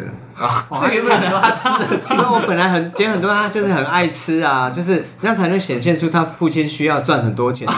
[0.44, 7.68] 啊， 所以原本很多他吃的， 其实我本来很剪很多，他就是很爱吃啊，就是这样才能显现出他父亲需要赚很多钱。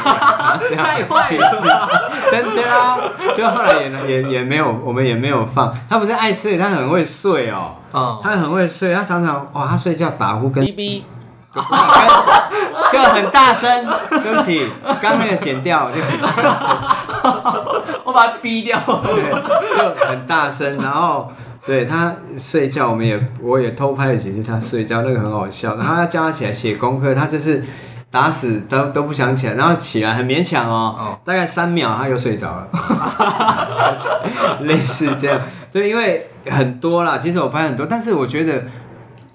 [0.76, 1.89] 太坏了，
[2.32, 2.98] 真的啊！
[3.36, 5.76] 就后来也也也没有，我们也没有放。
[5.89, 11.02] 他不是爱吃，他很会睡哦，嗯，他很会睡，他常常哇，他睡觉打呼跟哔哔，
[12.91, 13.86] 就很大声。
[14.10, 14.70] 对不起，
[15.02, 16.68] 刚那个剪掉就很大声。
[18.03, 21.31] 我把他逼掉，对，就很大声，然后
[21.65, 25.75] 对他睡觉，我们也我也偷拍了几次他睡觉，那个很好笑。
[25.75, 27.63] 然后他叫他起来写功课，他就是
[28.11, 32.67] 打死都都不想起来，然后起来很勉强哦，哦大概三秒他又睡着了，
[34.61, 35.39] 类似这样。
[35.71, 38.63] 对，因为很多啦，其实我拍很多，但是我觉得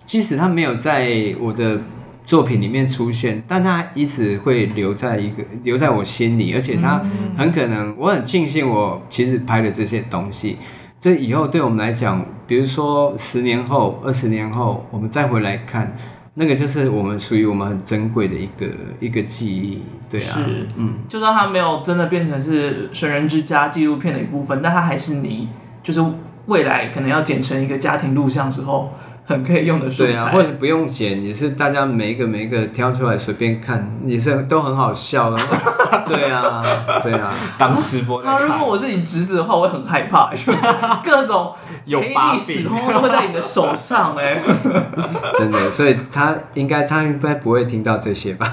[0.06, 1.08] 即使他没有在
[1.40, 1.78] 我的。
[2.24, 7.00] 作品里面出现，但它一直会留在一个留在我心里，而且它
[7.36, 10.56] 很可能，我很庆幸我其实拍的这些东西，
[11.00, 15.96] 这以后对我们来讲，比如说十年后、二十年后，我们再回来看，
[16.34, 18.66] 那个就是我们属于我们很珍贵的一个
[19.00, 25.48] 一个记忆，对啊，是，嗯，就算它没有真的变成是《神人之家》纪录片的一部分，但它还是你，
[25.82, 26.00] 就是
[26.46, 28.92] 未来可能要剪成一个家庭录像之后。
[29.30, 35.38] 很可以用的素材，对啊，或者不用剪，也是大家每一个每一个挑出来随便看，也是都很好笑的。
[36.04, 36.60] 对啊，
[37.04, 38.20] 对啊，当吃播。
[38.24, 40.58] 那如果我是你侄子的话，我会很害怕， 就是
[41.04, 41.54] 各种
[41.86, 44.42] 黑历史通通都会在你的手上哎。
[45.38, 48.52] 真的，所以他应该他应该不会听到这些吧？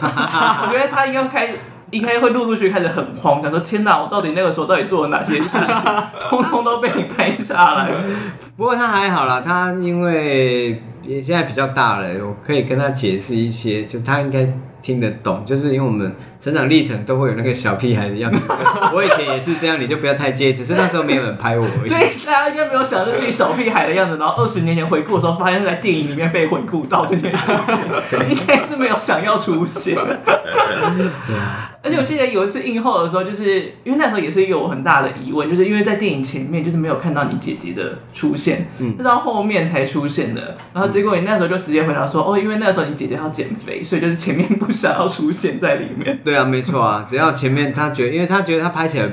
[0.61, 1.49] 我觉得他应该开。
[1.91, 7.89] 应该会陆陆续续开始很慌，想说天哪，我到底那个时候到底做了哪些事情，通通都被你拍下来。
[8.55, 14.47] 不过他还好啦，他因为也现在比较大了，我可以跟他解释一些，就他应该。
[14.79, 18.39] 听得懂，就是因为我们成长历程都会有那个小屁孩的样子。
[18.93, 21.89] 我以前也是这样，你就不要太介意，只是那时候没有人拍我而已。
[21.89, 27.51] 对，大家应该没有想到自己小屁孩的样子，然后二十年前回顾的时候，发现在电影里面被回顾到这件事
[28.09, 29.97] 情，应该是没有想要出现。
[31.87, 40.55] 而且我记得有一次映后的时候，就是因为那时候也是有很大的疑问，就是因为在电影前面就是没有看到你姐姐的出现，嗯，是到后面才出现的。
[40.73, 49.09] 然后结果你那时候就直接回答说：“哦，因为那时候你姐姐要减肥，所以就是前面不。”想要出现在里面，对啊，没错啊，只要前面他觉得，因为他觉得他拍起来，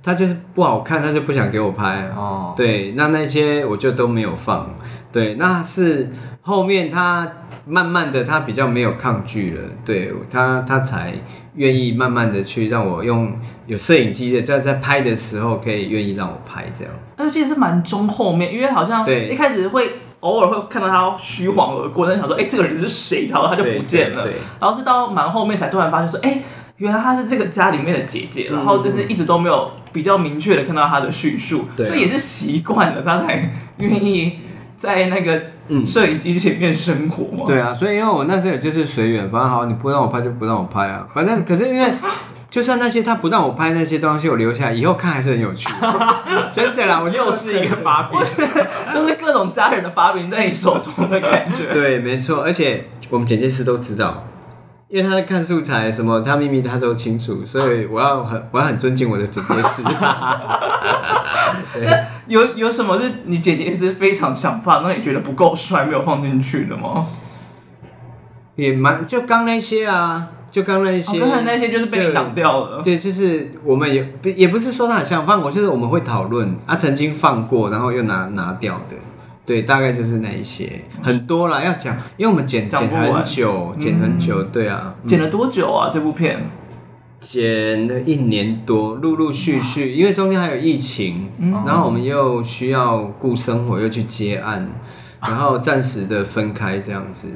[0.00, 2.54] 他就是不好看，他就不想给我拍哦。
[2.56, 4.76] 对，那那些我就都没有放。
[5.10, 6.12] 对，那是
[6.42, 7.28] 后面他
[7.66, 11.14] 慢慢的，他比较没有抗拒了，对他，他才
[11.58, 16.94] 愿意慢慢的去让我用有摄影机的在在拍的时候，可以愿意让我拍这样。
[17.18, 19.92] 而且是蛮中后面，因为好像对一开始会。
[20.20, 23.28] 偶尔会看到他虚晃而过，但想说，哎、欸，这个人是谁？
[23.30, 24.26] 然后他就不见了。
[24.58, 26.42] 然后是到蛮后面才突然发现说，哎、欸，
[26.78, 34.40] 原来她是这个家里面的姐姐，然后就是一直都没有比较明确的看到她的叙述，所以也是习惯了，她才愿意
[34.78, 35.42] 在那个
[35.84, 37.44] 摄影机前面生活嘛。
[37.46, 41.06] 对啊，所以因为我那时候也就是随缘，反正好，你不让我拍就不让我拍啊。
[41.12, 41.92] 反正可是因为，
[42.48, 45.68] 就算那些他不让我拍那些东西，我留下来以后看还是很有趣。
[46.54, 48.18] 真的啦，我又是一个把柄，
[48.94, 51.66] 就是各种家人的把柄在你手中的感觉。
[51.72, 54.24] 对，没错，而且我们剪接师都知道，
[54.88, 59.82] 因为他在看素材，什么他秘密他都清楚，所以我要很我要很尊敬我的剪接师。
[62.28, 67.06] 对，有有什么是你姐姐是非常想放，那你觉得不够帅没有放进去的吗？
[68.56, 72.82] 也蛮就刚那些啊，就刚那些，刚才那些就是被你挡掉了。
[72.82, 78.96] 对，就是我们也也不是说他很想放过，就是我们会讨论啊，曾经放过，然后又拿拿掉的。
[79.46, 85.88] 对，大概就是那一些，很多啦，要讲，因为我们剪剪很久，剪很久，对啊，剪了多久啊？
[85.90, 86.38] 这部片
[87.20, 91.30] 剪了一年多，陆陆续续，因为中间还有疫情，
[91.66, 94.70] 然后我们又需要顾生活，又去接案，
[95.20, 97.28] 然后暂时的分开这样子，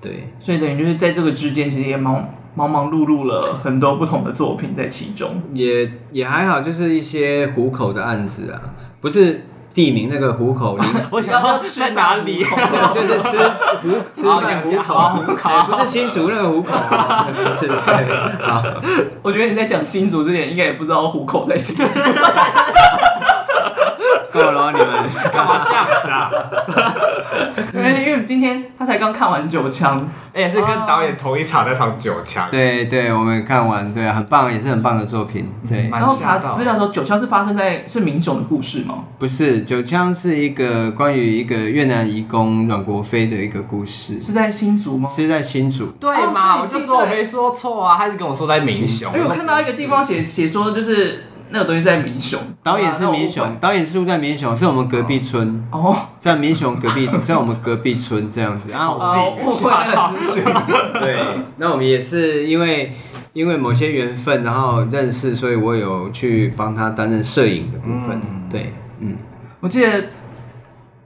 [0.00, 9.42] 对，所以等于就是在这个之间，其实也忙忙忙碌碌了很多不同的作品在其中，也也还好，就是一些糊口的案子啊，不是。
[9.76, 10.78] 地名那个虎口，
[11.12, 12.42] 我想要吃在哪里？
[12.48, 13.38] 对，就是吃
[13.82, 16.72] 虎吃饭虎口，虎口不是新竹那个虎口，
[17.28, 17.70] 不是。
[18.40, 18.62] 好，
[19.20, 21.82] 我觉得你在讲新竹之前，应该也不知道虎口在新竹。
[24.32, 24.88] 够了，你们
[25.30, 26.30] 干嘛这样子啊？
[27.88, 32.48] 因为因为今天他才刚看完九枪，也是跟导演同一场那场九枪。
[32.50, 35.48] 对对，我们看完，对啊，很棒，也是很棒的作品。
[35.68, 39.04] 对，然后查资料的时候，九枪是发生在是民雄的故事吗？
[39.18, 44.20] 不是，九枪是一个关于一个越南移工阮国飞的一个故事。
[44.20, 45.08] 是在新竹吗？
[45.08, 45.86] 是在新竹。
[46.00, 46.60] 对嘛？
[46.62, 49.12] 我就说我没说错啊，他是跟我说在民雄。
[49.14, 51.24] 因为我看到一个地方写写说就是。
[51.50, 55.64] 那个东西在民雄，导演是民雄，导演是住在民雄，是我们隔壁村。
[55.70, 58.72] 哦，在民雄隔壁， 在我们隔壁村这样子。
[58.72, 60.44] 啊，我误会那个资讯。
[61.00, 61.16] 对，
[61.58, 62.92] 那我们也是因为
[63.32, 68.20] 因为某些缘分，然后认识，所以我有去帮他担任摄影的部分。
[68.50, 69.16] 对，嗯，
[69.60, 70.06] 我记得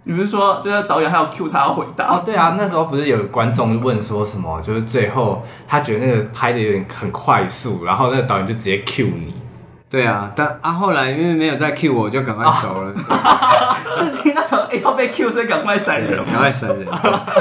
[0.04, 2.06] 你不是说，就是导演还要 cue 他要回答？
[2.06, 2.22] 哦？
[2.24, 9.34] 对啊，那时候不是有观众问说什么，就是最后他觉得那个拍的有点很快速，然后那个导演就直接 cue 你。
[9.90, 12.94] 对啊，但啊后来因为没有再 Q 我，就赶快走了。
[13.98, 16.86] 是听那种哎要被 Q，所以赶快闪人，赶快闪人。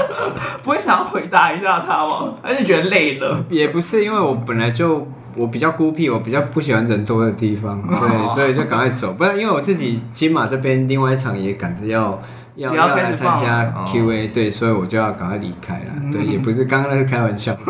[0.64, 2.34] 不会想要回答一下他吗？
[2.42, 3.44] 还是觉得累了？
[3.50, 9.14] 也不是，因为我本来就我比较孤僻，我比较不喜欢人多的地方，对，所以就赶快走。
[9.14, 12.20] 不然因为我自己金马这边另外一场也赶着要。
[12.56, 15.86] 要要来参加 Q&A，对，所以我就要赶快离开了。
[15.96, 17.56] 嗯、对，也不是刚刚那个开玩笑。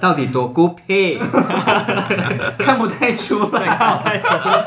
[0.00, 1.18] 到底多孤僻？
[2.58, 4.64] 看不太出来，看不太出来。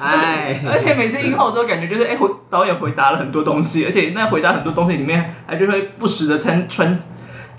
[0.00, 2.16] 哎，而且每次映后都感觉就是，哎、
[2.50, 6.98] 导演回答了很多东西，而且那回答很多东西里面，还就会不时的参穿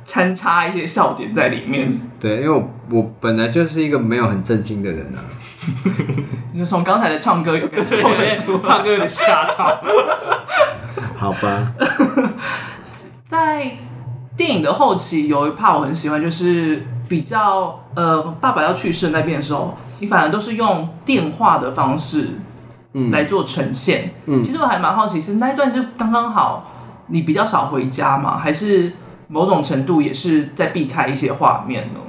[0.03, 2.01] 参插一些笑点在里面。
[2.20, 5.20] 对，因为我我本来就是一个没有很正经的人啊。
[6.51, 7.95] 你就从刚才的唱歌有感受
[8.45, 9.82] 出，唱歌有点吓到。
[11.16, 11.72] 好吧，
[13.26, 13.72] 在
[14.36, 22.30] 电影的后期有一 part 我很喜欢，就是比较呃爸爸要去世那边的时候，你反而都是用电话的方式
[22.93, 24.12] 嗯来做呈现。
[24.26, 26.72] 嗯，其实我还蛮好奇，是那一段就刚刚好，
[27.08, 28.38] 你比较少回家嘛？
[28.38, 28.93] 还是
[29.28, 31.99] 某种程度也是在避开一些画面呢？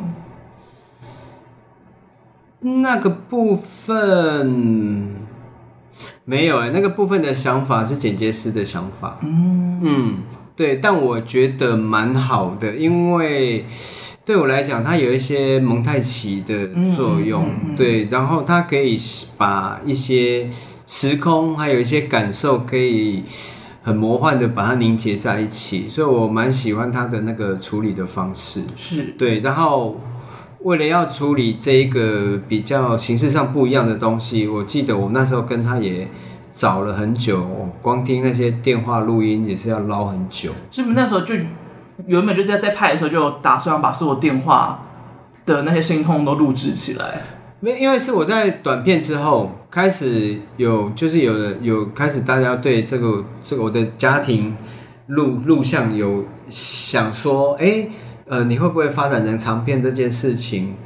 [2.83, 5.15] 那个部分
[6.25, 9.19] 没有哎、欸，那个部分的想法是剪接师的想法。
[9.21, 10.17] 嗯嗯，
[10.57, 13.67] 对，但我觉得蛮好的，因为
[14.25, 17.47] 对我来讲，它有一些蒙太奇的作用。
[17.77, 18.97] 对，然后它可以
[19.37, 20.49] 把一些
[20.87, 23.25] 时空还有一些感受，可以
[23.83, 28.63] 很魔幻的把它凝结在一起，所以我蛮喜欢它的那个处理的方式。
[28.75, 30.01] 是对，然后。
[30.65, 36.09] 为了要处理这一个比较形式上不一样的东西，我记得我那时候跟他也
[36.51, 40.53] 找了很久，光听那些电话录音也是要捞很久。
[40.71, 41.35] 是不是那时候就
[42.07, 44.83] 原本就是在在拍的时候就打算把所有电话
[45.47, 47.23] 的那些声音通通都录制起来？
[47.61, 54.57] 没，因为是我在短片之后开始有，就是有有开始大家对这个这个我的家庭
[55.07, 57.91] 录录像有想说，哎、欸。
[58.27, 60.77] 呃，你会不会发展成长片这件事情？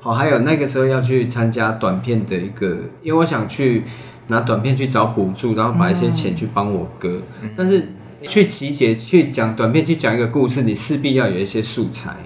[0.00, 3.84] 好，还有那个时候要去参加短片的一个，因为我想去
[4.28, 7.20] 拿短片去找补助，然后把一些钱去帮我哥。
[7.42, 7.88] 嗯、但是
[8.22, 12.16] 去集结去讲短片，去讲一个故事，你势必要有一些素材。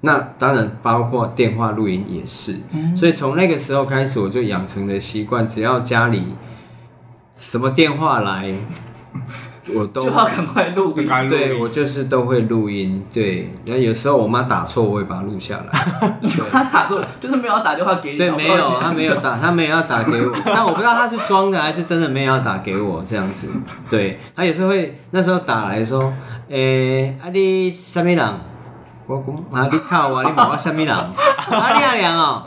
[0.00, 2.56] 那当然包括电话录音也是。
[2.72, 6.22] 嗯、所以从那个时候开始，我就养成了习惯，只要家里
[7.34, 8.54] 什么电话来。
[9.74, 13.52] 我都就要赶快录音，对，我就是都会录音，对。
[13.66, 16.18] 那有时候我妈打错，我会把它录下来。
[16.20, 18.18] 你妈打错，就是没有要打电话给你。
[18.18, 20.32] 对，没有，她没有打，她没有要打给我。
[20.44, 23.48] 但我不知道她是装的还是真的没有要打给我这样子。
[23.90, 26.12] 对，她有时候会那时候打来说，
[26.48, 26.56] 诶、
[27.02, 28.34] 欸，啊你什么人？
[29.08, 30.94] 我讲 啊，你靠我，你问我什么人？
[30.94, 32.42] 啊你阿娘哦，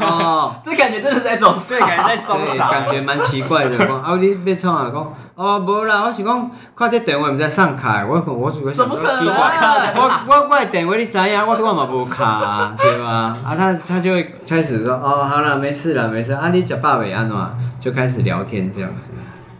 [0.00, 3.78] 哦，这感觉真的是在装睡，感觉在装傻，感觉蛮奇怪的。
[3.78, 4.90] 讲 啊，你要创啊？
[4.92, 5.12] 讲。
[5.34, 13.34] 哦，无啦，我是讲看这电话毋知上卡，我我是怎么可能，我我我的电话你知影，我我嘛无卡，对吧？
[13.42, 16.34] 啊，他他就会开始说，哦，好了，没事了，没事。
[16.34, 17.36] 啊，你食饱未安怎？
[17.80, 19.12] 就开始聊天这样子，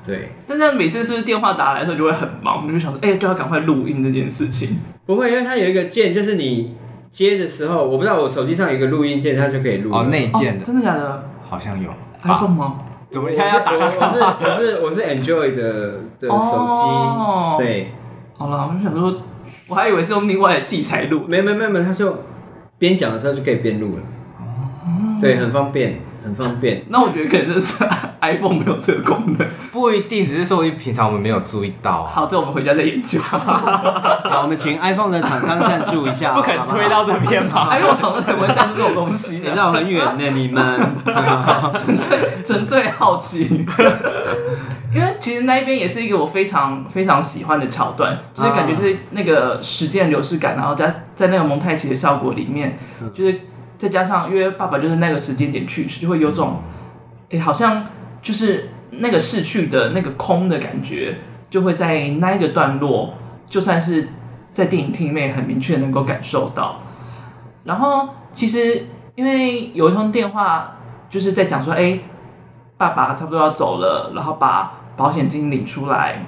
[0.05, 0.31] 对。
[0.47, 4.79] 但是每次是不是电话打来的时候就会很忙，就想说，哎、欸，就要赶快录音这件事情。
[5.07, 6.77] 不会，因为它有一个键，就是你
[7.11, 9.93] 接的时候，我不知道我手机上有一个录音键，它就可以录。
[9.93, 11.29] 哦，内键的、哦，真的假的？
[11.49, 11.91] 好像有
[12.23, 12.81] iPhone 吗？
[13.11, 13.87] 怎么现在要打开？
[13.87, 17.93] 我是 我是我是 Enjoy 的的手机，哦、对。
[18.35, 19.23] 好了，我就想说，
[19.69, 21.23] 我还以为是用另外的器材录。
[21.27, 22.17] 没没没没，它就
[22.79, 24.03] 边讲的时候就可以边录了。
[24.41, 26.01] 哦，对，很方便。
[26.23, 27.85] 很方便， 那我觉得可能是
[28.21, 32.05] iPhone 没有这个功能，不一定，只是说平常我们没有注意到。
[32.05, 33.21] 好，这我们回家再研究。
[33.23, 40.81] 好，我们请 iPhone 的厂商赞助一下，不可能推到这边吧？iPhone 厂商才不会赞助这种东西，你绕很远呢，你们
[41.77, 43.67] 纯粹纯粹好奇。
[44.95, 52.79] 因为其实那一边也是一个我非常非常喜欢的桥段，就是感觉是那个时间流逝感，然后在在那个蒙太奇的效果里面，
[53.13, 53.41] 就是。
[53.83, 56.63] 再加上，因为爸爸就是那个时间点去世，就会有种，
[57.33, 57.85] 哎、好像
[58.23, 61.19] 就是那个逝去的那个空的感觉，
[61.51, 63.15] 就会在那一个段落，
[63.49, 64.09] 就算是
[64.49, 66.79] 在电影厅里面很明确能够感受到。
[67.65, 70.77] 然后，其实因为有一通电话，
[71.11, 71.99] 就是在讲说，哎、
[72.77, 76.25] 爸爸差不多要走了，然后把保险金领出来。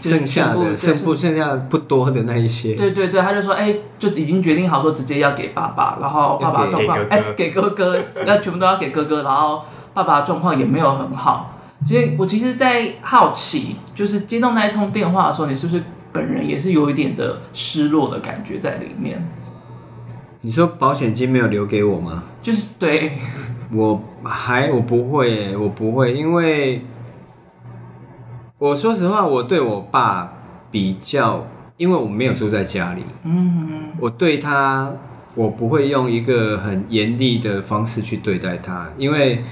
[0.00, 9.62] 剩下的剩不剩下不多的那一些，对对对，他就说，哎、欸，就已经决定好说直接要给爸爸，然后爸爸状况，哎，给哥哥，要全部都要给哥哥，然后
[9.94, 11.54] 爸爸状况也没有很好。
[11.84, 15.82] 所以我其实，在好奇，就是接到那一通电话的时候，你是不是
[16.12, 19.26] 本人也是有一点的失落的感觉在里面？
[20.40, 22.24] 你说保险金没有留给我吗？
[22.42, 23.18] 就是对，
[23.72, 26.84] 我还我不会，我不会，因为。
[28.58, 30.32] 我说实话，我对我爸
[30.68, 31.46] 比较，
[31.76, 34.92] 因为我没有住在家里，嗯，我对他，
[35.36, 39.44] 我不会用一个很严厉的方式去对待他，因为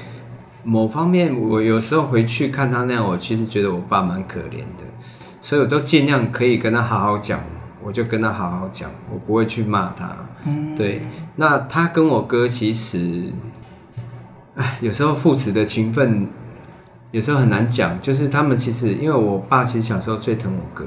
[0.64, 4.82] 某方面，我有时候回去看他那样，我其实觉得我爸蛮可怜的，
[5.40, 7.38] 所以我都尽量可以跟他好好讲，
[7.84, 11.02] 我就跟他好好讲，我不会去骂他，嗯，对。
[11.36, 13.30] 那他跟我哥其实，
[14.56, 16.26] 哎，有时候父子的情分。
[17.16, 20.84] 有时候很难讲，就是他们其实，因为我爸其实小时候最疼我哥，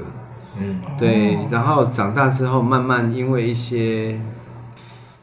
[0.56, 4.16] 嗯，对，然后长大之后慢慢因为一些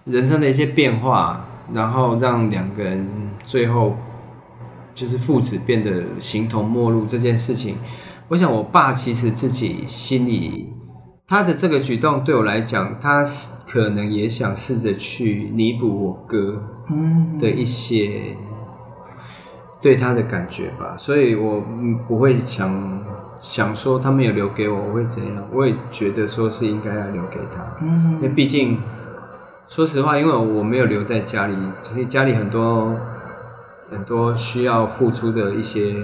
[0.04, 3.08] 人生的一些变化，然后让两个人
[3.46, 3.96] 最后
[4.94, 7.78] 就是父子变得形同陌路这件事情，
[8.28, 10.74] 我想我爸其实自己心里
[11.26, 13.24] 他的这个举动对我来讲，他
[13.66, 16.62] 可能也想试着去弥补我哥
[17.40, 18.36] 的一些。
[19.88, 21.64] 对他的感觉吧，所以我
[22.10, 23.02] 不会想
[23.40, 25.48] 想说他没有留给我，我会怎样？
[25.54, 28.78] 我也觉得说是应该要留给他，嗯，因为毕竟
[29.70, 32.98] 说实话，因为我没有留在家里，所以家里很多
[33.90, 35.96] 很多需要付出的一些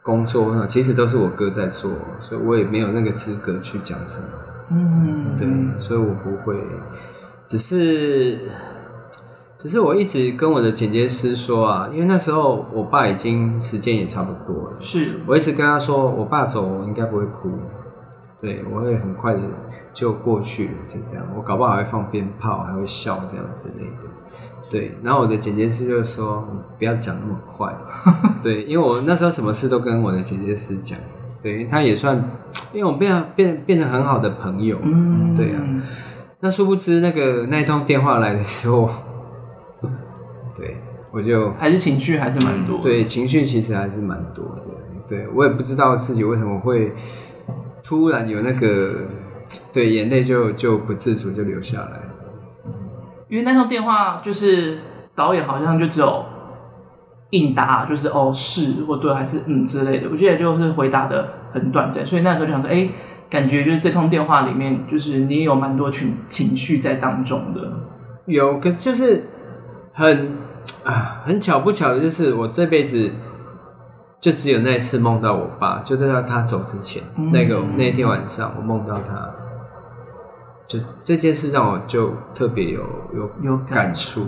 [0.00, 1.90] 工作，其实都是我哥在做，
[2.20, 4.28] 所以我也没有那个资格去讲什么，
[4.70, 5.48] 嗯，对，
[5.80, 6.54] 所以我不会，
[7.44, 8.38] 只是。
[9.58, 15.18] 只是我一直跟我的剪接师说啊，因为那时候我爸已经时间也差不多了，是。
[15.26, 17.50] 我一直跟他说，我爸走我应该不会哭，
[18.40, 19.40] 对，我会很快的
[19.92, 24.96] 就过去这样，我搞不好还会放鞭炮，还会笑这样之类的，对。
[25.02, 26.46] 然后我的剪接师就说，
[26.78, 27.76] 不要讲那么快，
[28.40, 30.96] 对，因为我那时候什么事都跟我的剪接师讲，
[31.42, 32.16] 对，他也算，
[32.72, 35.60] 因为我们变变变成很好的朋友，嗯，对啊。
[36.38, 38.88] 那殊不知那个那一通电话来的时候。
[40.58, 40.76] 对，
[41.12, 42.80] 我就还是情绪还是蛮多。
[42.82, 44.62] 对，情绪其实还是蛮多的。
[45.08, 46.92] 对，我也不知道自己为什么会
[47.82, 48.92] 突然有那个，
[49.72, 52.00] 对，眼泪就就不自主就流下来。
[53.28, 54.78] 因为那通电话就是
[55.14, 56.24] 导演好像就只有
[57.30, 60.08] 应答，就是哦是或对还是嗯之类的。
[60.10, 62.88] 我记得就是回答的很短暂，所以那时候就想说，哎，
[63.30, 67.70] 感觉就是这通电话里面，就是你也有蛮多情情绪在当中的。
[68.26, 69.24] 有，可是就是
[69.92, 70.32] 很
[70.84, 73.10] 啊，很巧不巧的就是我这辈子
[74.20, 79.30] 就只有那一次梦到我爸，就在他他走之前，嗯、那个那天晚上我梦到他，
[80.66, 82.82] 就这件事让我就特别有
[83.14, 84.26] 有有感触，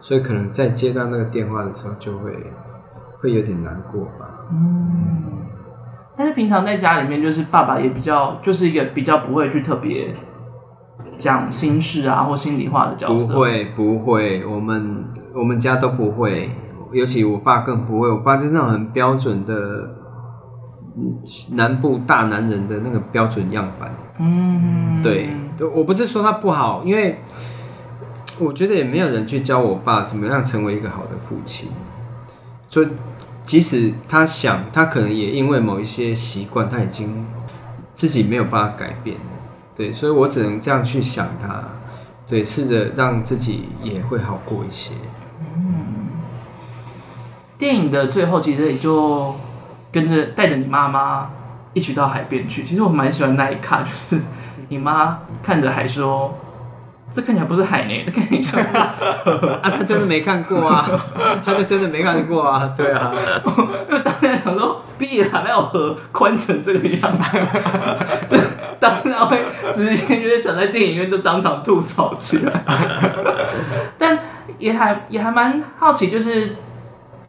[0.00, 2.32] 所以可能在接到那个电话的时候就会
[3.20, 4.46] 会有点难过吧。
[4.52, 5.22] 嗯，
[6.16, 10.14] 但是平常在家里面，就是爸爸也比较就是一个比较不会去特别。
[11.16, 15.04] 讲心事啊，或心里话的角色，不会不会，我们
[15.34, 16.50] 我们家都不会，
[16.92, 18.10] 尤其我爸更不会。
[18.10, 19.96] 我爸就是那种很标准的
[21.54, 23.94] 南部大男人的那个标准样板。
[24.18, 25.30] 嗯，对，
[25.74, 27.20] 我不是说他不好，因为
[28.38, 31.70] 我觉得也没有人去教我爸怎么样成为一个好的父亲。
[32.68, 32.88] 所以
[33.44, 37.26] 即使他想，他可能也因为某一些习惯，他已经
[37.94, 39.16] 自己没有办法改变。
[39.74, 41.64] 对，所以我只能这样去想他，
[42.26, 44.94] 对，试着让自己也会好过一些。
[47.60, 49.36] 嗯，电影的最后其实也就
[49.92, 51.30] 跟着带着你妈妈
[51.74, 52.64] 一起到海边去。
[52.64, 54.18] 其实我蛮喜欢那一卡，就是
[54.70, 56.34] 你妈看着海说。
[57.12, 58.76] 这看起来不是海呢，这看起来像是
[59.60, 60.88] 啊，他真的没看过啊，
[61.44, 63.12] 他就真的没看过啊，对啊，
[63.88, 67.38] 因为当然想说，毕竟哪有河宽成这个样子，
[68.30, 68.38] 就
[68.78, 72.52] 当然会直接就是想在电影院就当场吐槽起来，
[73.98, 74.16] 但
[74.58, 76.54] 也还也还蛮好奇，就是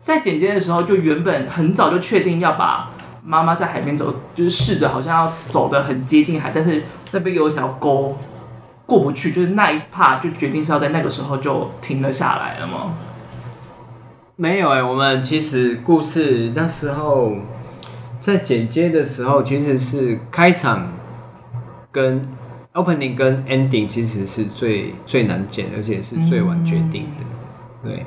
[0.02, 2.92] 在剪接的时候，就原本很早就确定要把
[3.24, 8.18] 妈妈在海边走，就是试着好像要走得很接近海，但是那边有一条沟。
[8.84, 12.94] 过不去，就是那一趴就决定是要在那个时候就停了下来了吗？
[14.36, 17.38] 没有哎、欸，我们其实故事那时候
[18.20, 20.92] 在剪接的时候，其实是开场
[21.90, 22.28] 跟
[22.74, 27.24] opening 跟 ending 其实是最最难剪，而且是最晚决定的。
[27.84, 28.06] 嗯、对，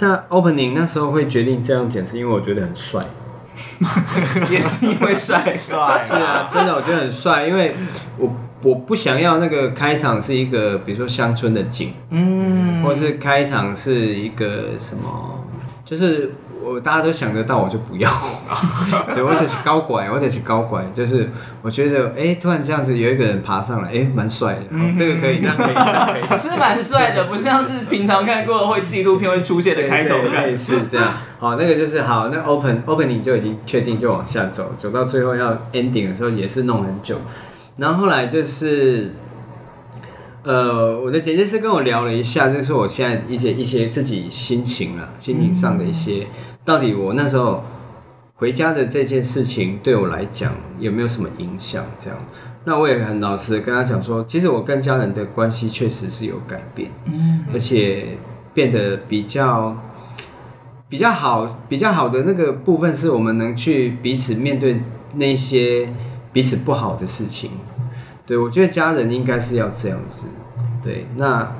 [0.00, 3.04] 但 opening 那时候会决定这样剪，是因为我觉得很帅，
[4.50, 7.76] 也是因为帅帅， 是啊，真的我觉得很帅，因为
[8.18, 8.32] 我。
[8.62, 15.42] 我不想要那个开场是一个，比如说乡村的景，嗯，或是开场是一个什么，
[15.82, 16.32] 就是
[16.62, 18.10] 我大家都想得到，我就不要。
[19.14, 21.30] 对，我就是高拐，我就是高拐，就是
[21.62, 31.14] 我觉得，哎、欸，突然这样子有一个人爬上来，哎、欸，蛮帅的，嗯、这个可以，这样可以，这样可以， 是蛮帅的，不像是平常看过会纪录片会出现的开头感，是这样。
[31.38, 37.16] 好，那个就是好，那 open opening 就已经确定就往下走，走到最后要 ending 的时候也是弄很久。
[37.76, 39.14] 然后后来就是，
[40.42, 46.26] 呃，我的姐姐是跟我聊了一下，就是我现在一些一些自己心情了，心情上的一些，
[46.70, 47.64] 到底我那时候
[48.36, 51.84] 回家的这件事情对我来讲有没有什么影响？
[51.98, 52.16] 这样，
[52.62, 58.18] 那我也很老实的跟他讲说，其实我跟家人的关系确实是有改变，嗯，而且
[58.54, 59.76] 变得比较
[60.88, 64.80] 比较好，比较好的那个部分是我们能去彼此面对
[65.14, 65.92] 那些
[66.32, 67.50] 彼此不好的事情。
[68.24, 70.28] 对，我觉得家人应该是要这样子。
[70.80, 71.52] 对，那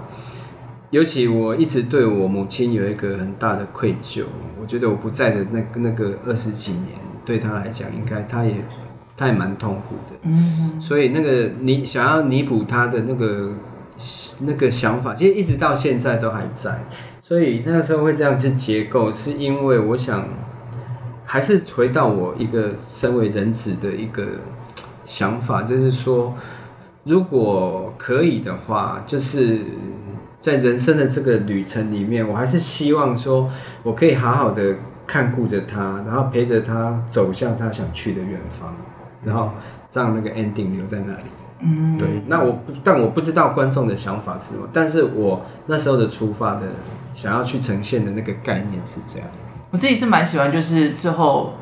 [0.91, 4.25] 尤其我一直对我母亲有一个很大的愧疚。
[4.61, 6.89] 我觉得我不在的那那个二十几年，
[7.25, 8.57] 对她来讲，应该她也
[9.17, 10.19] 她也蛮痛苦的。
[10.23, 10.81] 嗯。
[10.81, 13.53] 所以那个你想要弥补她的那个
[14.41, 16.85] 那个想法，其实一直到现在都还在。
[17.23, 20.29] 所以那个时候会这样去结构，是因为我想
[21.25, 24.27] 还是回到我一个身为人子的一个
[25.07, 26.35] 想法，就是说。
[27.03, 29.63] 如果可以的话，就是
[30.41, 33.51] 在人生的这个旅程里面，我还是希望说，
[33.83, 34.77] 我可以好好的
[35.07, 38.75] 看顾着他，然后陪着他走向他想去的远方，
[39.25, 39.51] 然后
[39.93, 41.25] 让那个 ending 留在那里。
[41.61, 42.23] 嗯，对。
[42.27, 46.63] 那我不，但我不知道观众的想法是什么，但是我那时候的出发的
[47.13, 49.29] 想要去呈现的那个概念是这样。
[49.71, 51.53] 我自己是蛮喜欢，就是最后。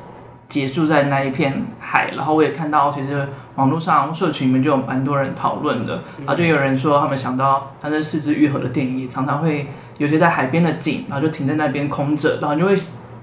[0.48, 9.68] 结束在那一片海，然后我也看到，其实网络上社群里面就有蛮多人讨论的，然后就有人说他们想到像是四肢愈合的电影，也常常会
[9.98, 12.74] 有些在海边的景，然后就停在那边空着，然后就会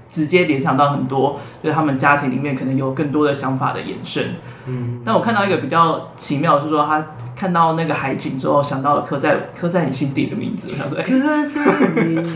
[0.08, 4.36] 直接联想到很多，就是他们家庭里面可能有更多的想法的延伸。
[4.66, 7.04] 嗯，但我看到一个比较奇妙的是说，他
[7.36, 10.70] 看到那个海景之后，想到了刻在刻在你心底的名字。
[10.76, 12.16] 他说：“刻在你。”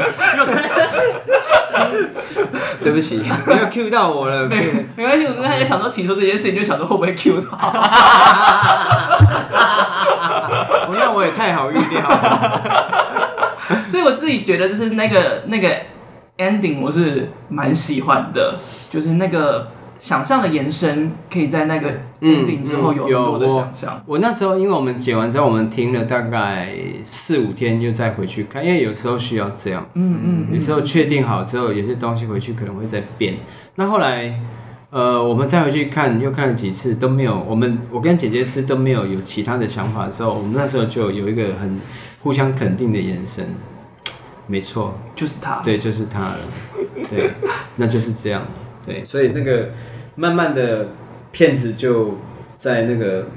[2.83, 4.47] 对不起，没有 Q 到我了。
[4.49, 4.61] 没
[4.97, 7.49] 没关系，我刚才就想到提出这件事情，就想到会不会 Q 到。
[10.93, 12.61] 那我也太好预料了。
[13.89, 15.69] 所以我自己觉得，就是那个那个
[16.41, 18.59] ending，我是蛮喜欢的，
[18.91, 19.69] 就是那个。
[20.01, 21.91] 想象的延伸，可以在那个
[22.23, 24.03] ending 之后有很多的想象、嗯嗯。
[24.07, 26.71] 我那时候，因为我们剪完之后，我们停了大概
[27.05, 29.87] 四五天，又再回去看，因为有时候需要这样。
[29.93, 33.35] 嗯嗯，有时候确定好之后，有些东西回去可能会再变。
[33.75, 34.41] 那后来，
[34.89, 37.39] 呃，我们再回去看，又看了几次都没有。
[37.47, 41.79] 我们我跟姐姐是都没有有其他的想法的时候，我们那时候就有一个很
[42.23, 43.45] 互相肯定的眼神。
[44.51, 45.63] 没错，就是他。
[45.63, 46.39] 对，就是他了。
[47.09, 47.31] 对，
[47.77, 48.43] 那就是这样。
[48.85, 49.69] 对，所以那个
[50.17, 50.89] 慢慢的
[51.31, 52.19] 骗子就
[52.57, 53.29] 在那个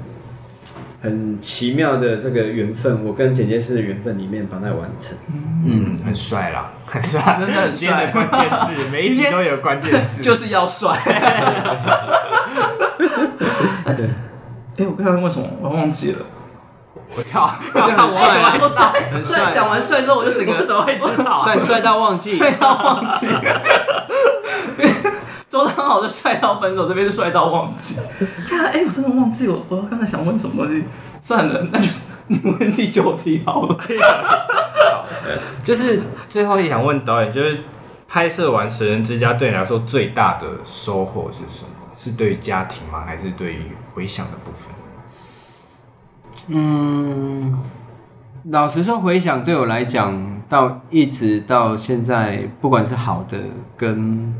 [1.00, 5.16] 很奇妙的这个缘分，我跟剪接师的缘分里面把它完成。
[5.64, 8.10] 嗯，很帅啦，很帅，真的很帅。
[8.10, 10.98] 关键字，每一集都有关键字，就是要帅。
[13.96, 14.08] 对，
[14.78, 16.26] 哎，我刚刚为什么我忘记了？
[17.16, 19.52] 我靠，很帅，很帅，很帅。
[19.54, 21.42] 讲完帅之后，我就整个怎么会知道？
[21.44, 23.28] 帅帅到忘记，帅到忘记。
[25.48, 27.96] 周汤豪的帅到分手，这边是帅到忘记。
[28.48, 30.84] 看，哎，我真的忘记我，我刚才想问什么东西？
[31.22, 31.86] 算了，那就
[32.26, 33.76] 你问第九题好了。
[35.62, 37.60] 就是最后也想问导演，就是
[38.08, 41.70] 拍摄完《神人之家》对你来说最大的收获是什么？
[41.96, 43.04] 是对于家庭吗？
[43.06, 44.74] 还是对于回想的部分？
[46.48, 47.58] 嗯，
[48.50, 53.38] 老实说，回想对我来讲，到一直到现在，不管是好的
[53.76, 54.34] 跟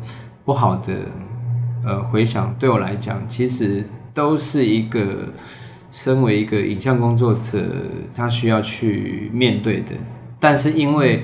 [0.44, 0.92] 不好的，
[1.84, 5.02] 呃，回想对我来讲，其实都是一个
[5.90, 7.64] 身为一个影像工作者，
[8.14, 9.92] 他需要去面对的。
[10.38, 11.22] 但是因为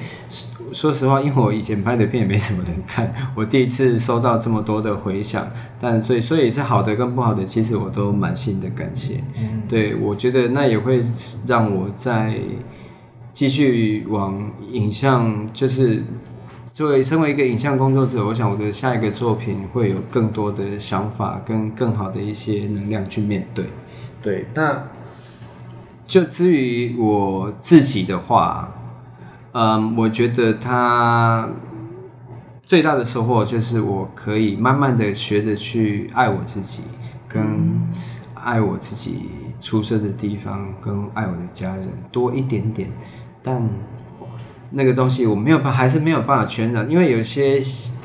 [0.73, 5.49] 说实话，因为我以前拍的片也没什么人看，我第一次收到这么多的回响，
[5.81, 9.23] 但所以所以是好的跟不好的，其实我都满心的感谢。
[9.37, 11.05] 嗯，对，我觉得那也会
[11.47, 12.39] 让我在
[13.33, 16.03] 继续往影像，就是
[16.73, 23.67] 作为身为一个影像工作者，我想我的下一个作品会有更多的想法跟更好的一些能量去面对。
[24.23, 24.85] 对，那
[26.07, 28.77] 就至于我自己的话。
[29.53, 31.49] 嗯，我觉得他
[32.63, 36.85] 最大的收获就是我可以慢慢的学着去爱我自己，
[37.27, 37.43] 跟
[38.35, 39.29] 爱我自己
[39.61, 42.93] 出生的地方，跟爱我的家人多一点点。
[43.43, 43.69] 但
[44.71, 47.61] 那个东西我没有办，还是没有办法全然，因为有些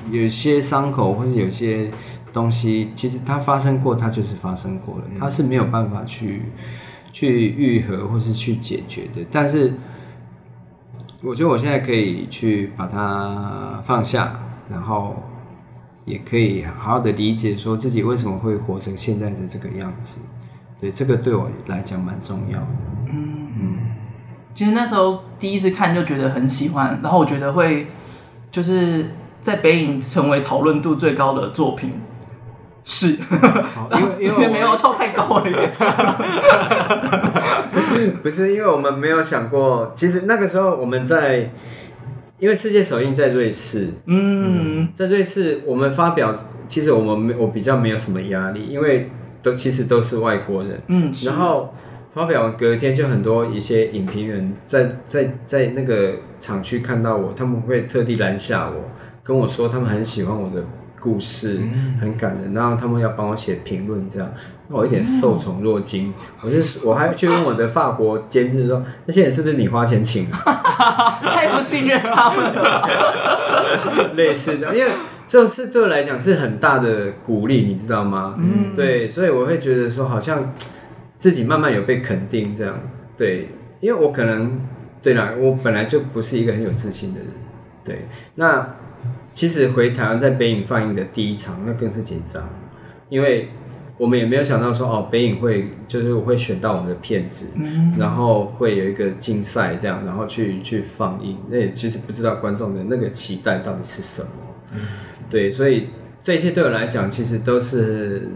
[0.09, 1.91] 有些伤口或者有些
[2.33, 6.41] 东西，其实它发生过，它就是发生过了，它是没有办法去
[7.11, 9.23] 去愈合或是去解决的。
[9.31, 9.75] 但是。
[11.25, 15.15] 我觉得我现在可以去把它放下，然后
[16.05, 20.21] 也可以好好的理解，说自己为什么会活成现在的这个样子。
[20.79, 22.67] 对，这个对我来讲蛮重要的。
[23.11, 23.77] 嗯嗯，
[24.53, 27.87] 其实那时候第一次看就觉得很喜欢，然后我觉得会
[28.51, 29.09] 就是
[29.41, 31.93] 在北影成为讨论度最高的作品。
[32.87, 33.25] 是，因为
[34.29, 35.43] 因为没有抽太高了，
[38.21, 41.49] 不是因为我们没有想过，其实那个时候我们在，
[42.37, 46.31] 因为世界首映在瑞士，嗯，嗯，在瑞士我们发表，
[46.67, 49.09] 其实我们没我比较没有什么压力，因为
[49.41, 51.73] 都其实都是外国人，嗯，然后
[52.13, 58.91] 发表完隔天就很多一些影评人在在在那个厂区看到我，他们会特地拦下我，
[59.23, 60.63] 跟我说他们很喜欢我的。
[61.05, 61.59] 故事
[62.01, 64.27] 很感人，然后他们要帮我写评论，这样，
[64.67, 66.11] 那我一点受宠若惊。
[66.41, 70.27] 我是我还去问我的法国监制说，那些人是不是你花钱请？
[70.33, 74.11] 太不信任他们了。
[74.15, 74.91] 类似这样，因为
[75.27, 78.33] 这是对我来讲是很大的鼓励，你知道吗？
[78.39, 80.55] 嗯，对，所以我会觉得说，好像
[81.17, 83.05] 自己慢慢有被肯定这样子。
[83.15, 83.47] 对，
[83.79, 84.59] 因为我可能
[85.03, 87.29] 对啦，我本来就不是一个很有自信的人。
[87.83, 88.67] 对，那。
[89.35, 92.41] 其实回台湾在北影放映的第一场，那更是紧张，
[93.09, 93.49] 因为
[93.97, 101.37] 我们也没有想到说哦，北影会就是我会选到我们的片子，嗯，然后会有一个竞赛这样，然后去去放映。
[101.49, 104.29] 那也其实不知道观众的那个期待到底是什么，
[104.73, 104.79] 嗯，
[105.29, 105.89] 对，所以
[106.23, 108.29] 这一切对我来讲，其实都是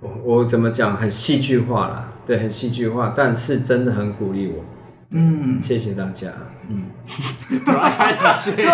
[0.00, 4.64] 我我怎么讲，很戏剧化啦，对，很戏剧化，但是真的很鼓励我，
[5.10, 6.32] 嗯，谢谢大家。
[6.70, 6.84] 嗯，
[7.66, 8.18] 突然开始
[8.52, 8.70] 谢谢，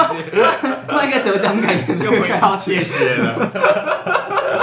[0.87, 3.51] 突然一个得奖感言就回到谢谢了。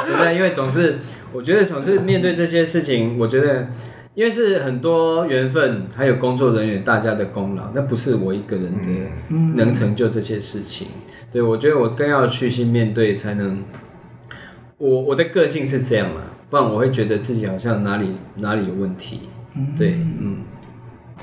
[0.06, 1.00] 对，因为总是
[1.32, 3.68] 我觉得总是面对这些事情，我觉得
[4.14, 10.88] 因为是很多缘分，还有工作人员大家的功劳，那不是我一个人的能成就这些事情。
[11.32, 13.64] 对，我觉得我更要去心面对，才能。
[14.78, 19.22] 我我的个性是这样嘛，不然我会觉得自己好像哪里哪里有问题。
[19.78, 20.38] 对，嗯。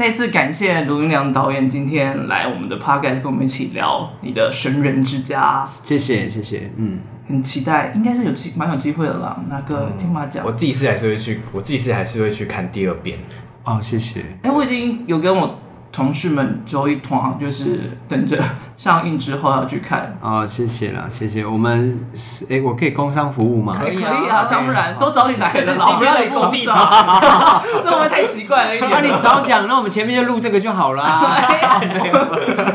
[0.00, 5.68] 再次感谢卢云良导演今天来我们的 podcast 跟我们一起聊你的《神人之家》。
[5.86, 6.72] 谢谢，谢谢。
[6.76, 10.42] 嗯，很期待，应该是有机蛮有机会的啦，拿个金马奖。
[10.46, 13.18] 我自己是还是会去，我自己是还是会去看第二遍。
[13.64, 14.24] 哦，谢谢。
[14.42, 15.58] 哎，我已经有跟我。
[15.92, 18.40] 同事们周一团，就是等着
[18.76, 20.16] 上映之后要去看。
[20.22, 21.44] 哦，谢谢啦，谢谢。
[21.44, 23.76] 我们是哎，我可以工商服务吗？
[23.76, 27.89] 可以啊，当然都找你来了，老不要你工商，这会不会
[28.20, 28.90] 太奇怪了一点？
[28.90, 31.02] 那你早讲，那我们前面就录这个就好了。
[31.80, 32.14] 没有，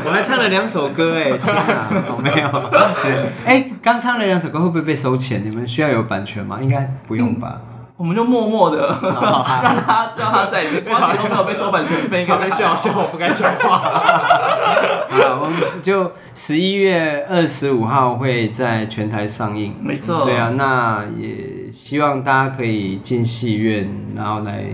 [0.04, 2.70] 我还唱了两首歌，哎，天哪，有没有？
[3.46, 5.42] 哎，刚唱了两首歌，会不会被收钱？
[5.44, 6.58] 你们需要有版权吗？
[6.60, 7.60] 应该不用吧。
[7.96, 13.78] 我们就默默的让他让他在里面，完全都没有被收版权费，他在笑笑，不该讲话。
[13.78, 19.74] 好，我们就十一月二十五号会在全台上映。
[19.80, 20.24] 没错。
[20.24, 24.64] 对啊，那也希望大家可以进戏院，然后来。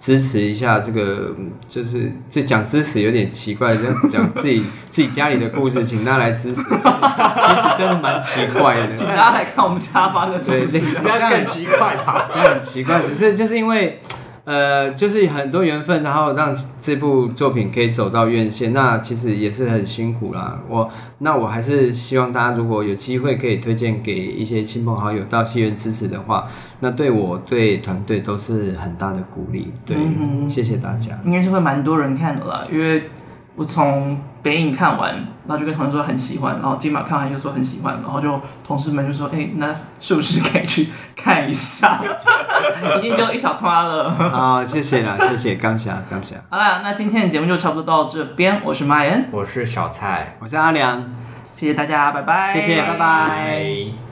[0.00, 1.30] 支持一下这个，
[1.68, 8.94] 就是就讲支持有点奇怪，这样讲 自己自己家里的故事，请大家来支持，其实真的蛮奇怪的。
[8.96, 12.30] 请大家来看我们家发生什么事，这样更奇怪吧？
[12.32, 14.00] 这样很奇怪，只是就是因为。
[14.50, 20.58] 呃，就是很多缘分，然后让这部作品可以走到院线，那其实也是很辛苦啦。
[20.68, 26.48] 我那我还是希望大家如果有机会可以推荐给一些亲朋好友到戏院支持的话，
[26.80, 29.72] 那对我对团队都是很大的鼓励。
[29.86, 29.96] 对，
[30.48, 31.16] 谢谢大家。
[31.24, 33.04] 应该是会蛮多人看的啦，因为。
[33.60, 35.12] 我从北影看完，
[35.46, 42.00] 然后就跟同事说很喜欢，然后金马看完又说很喜欢，然后就同事们就说：“哎、欸，那是不是可以去看一下？”
[42.96, 44.10] 已经就一小团了。
[44.10, 46.36] 好，谢谢啦，谢谢刚霞，刚霞。
[46.48, 48.62] 好啦，那今天的节目就差不多到这边。
[48.64, 51.04] 我是麦恩，我是小蔡，我是阿良，
[51.52, 54.09] 谢谢大家，拜拜，谢谢，拜拜。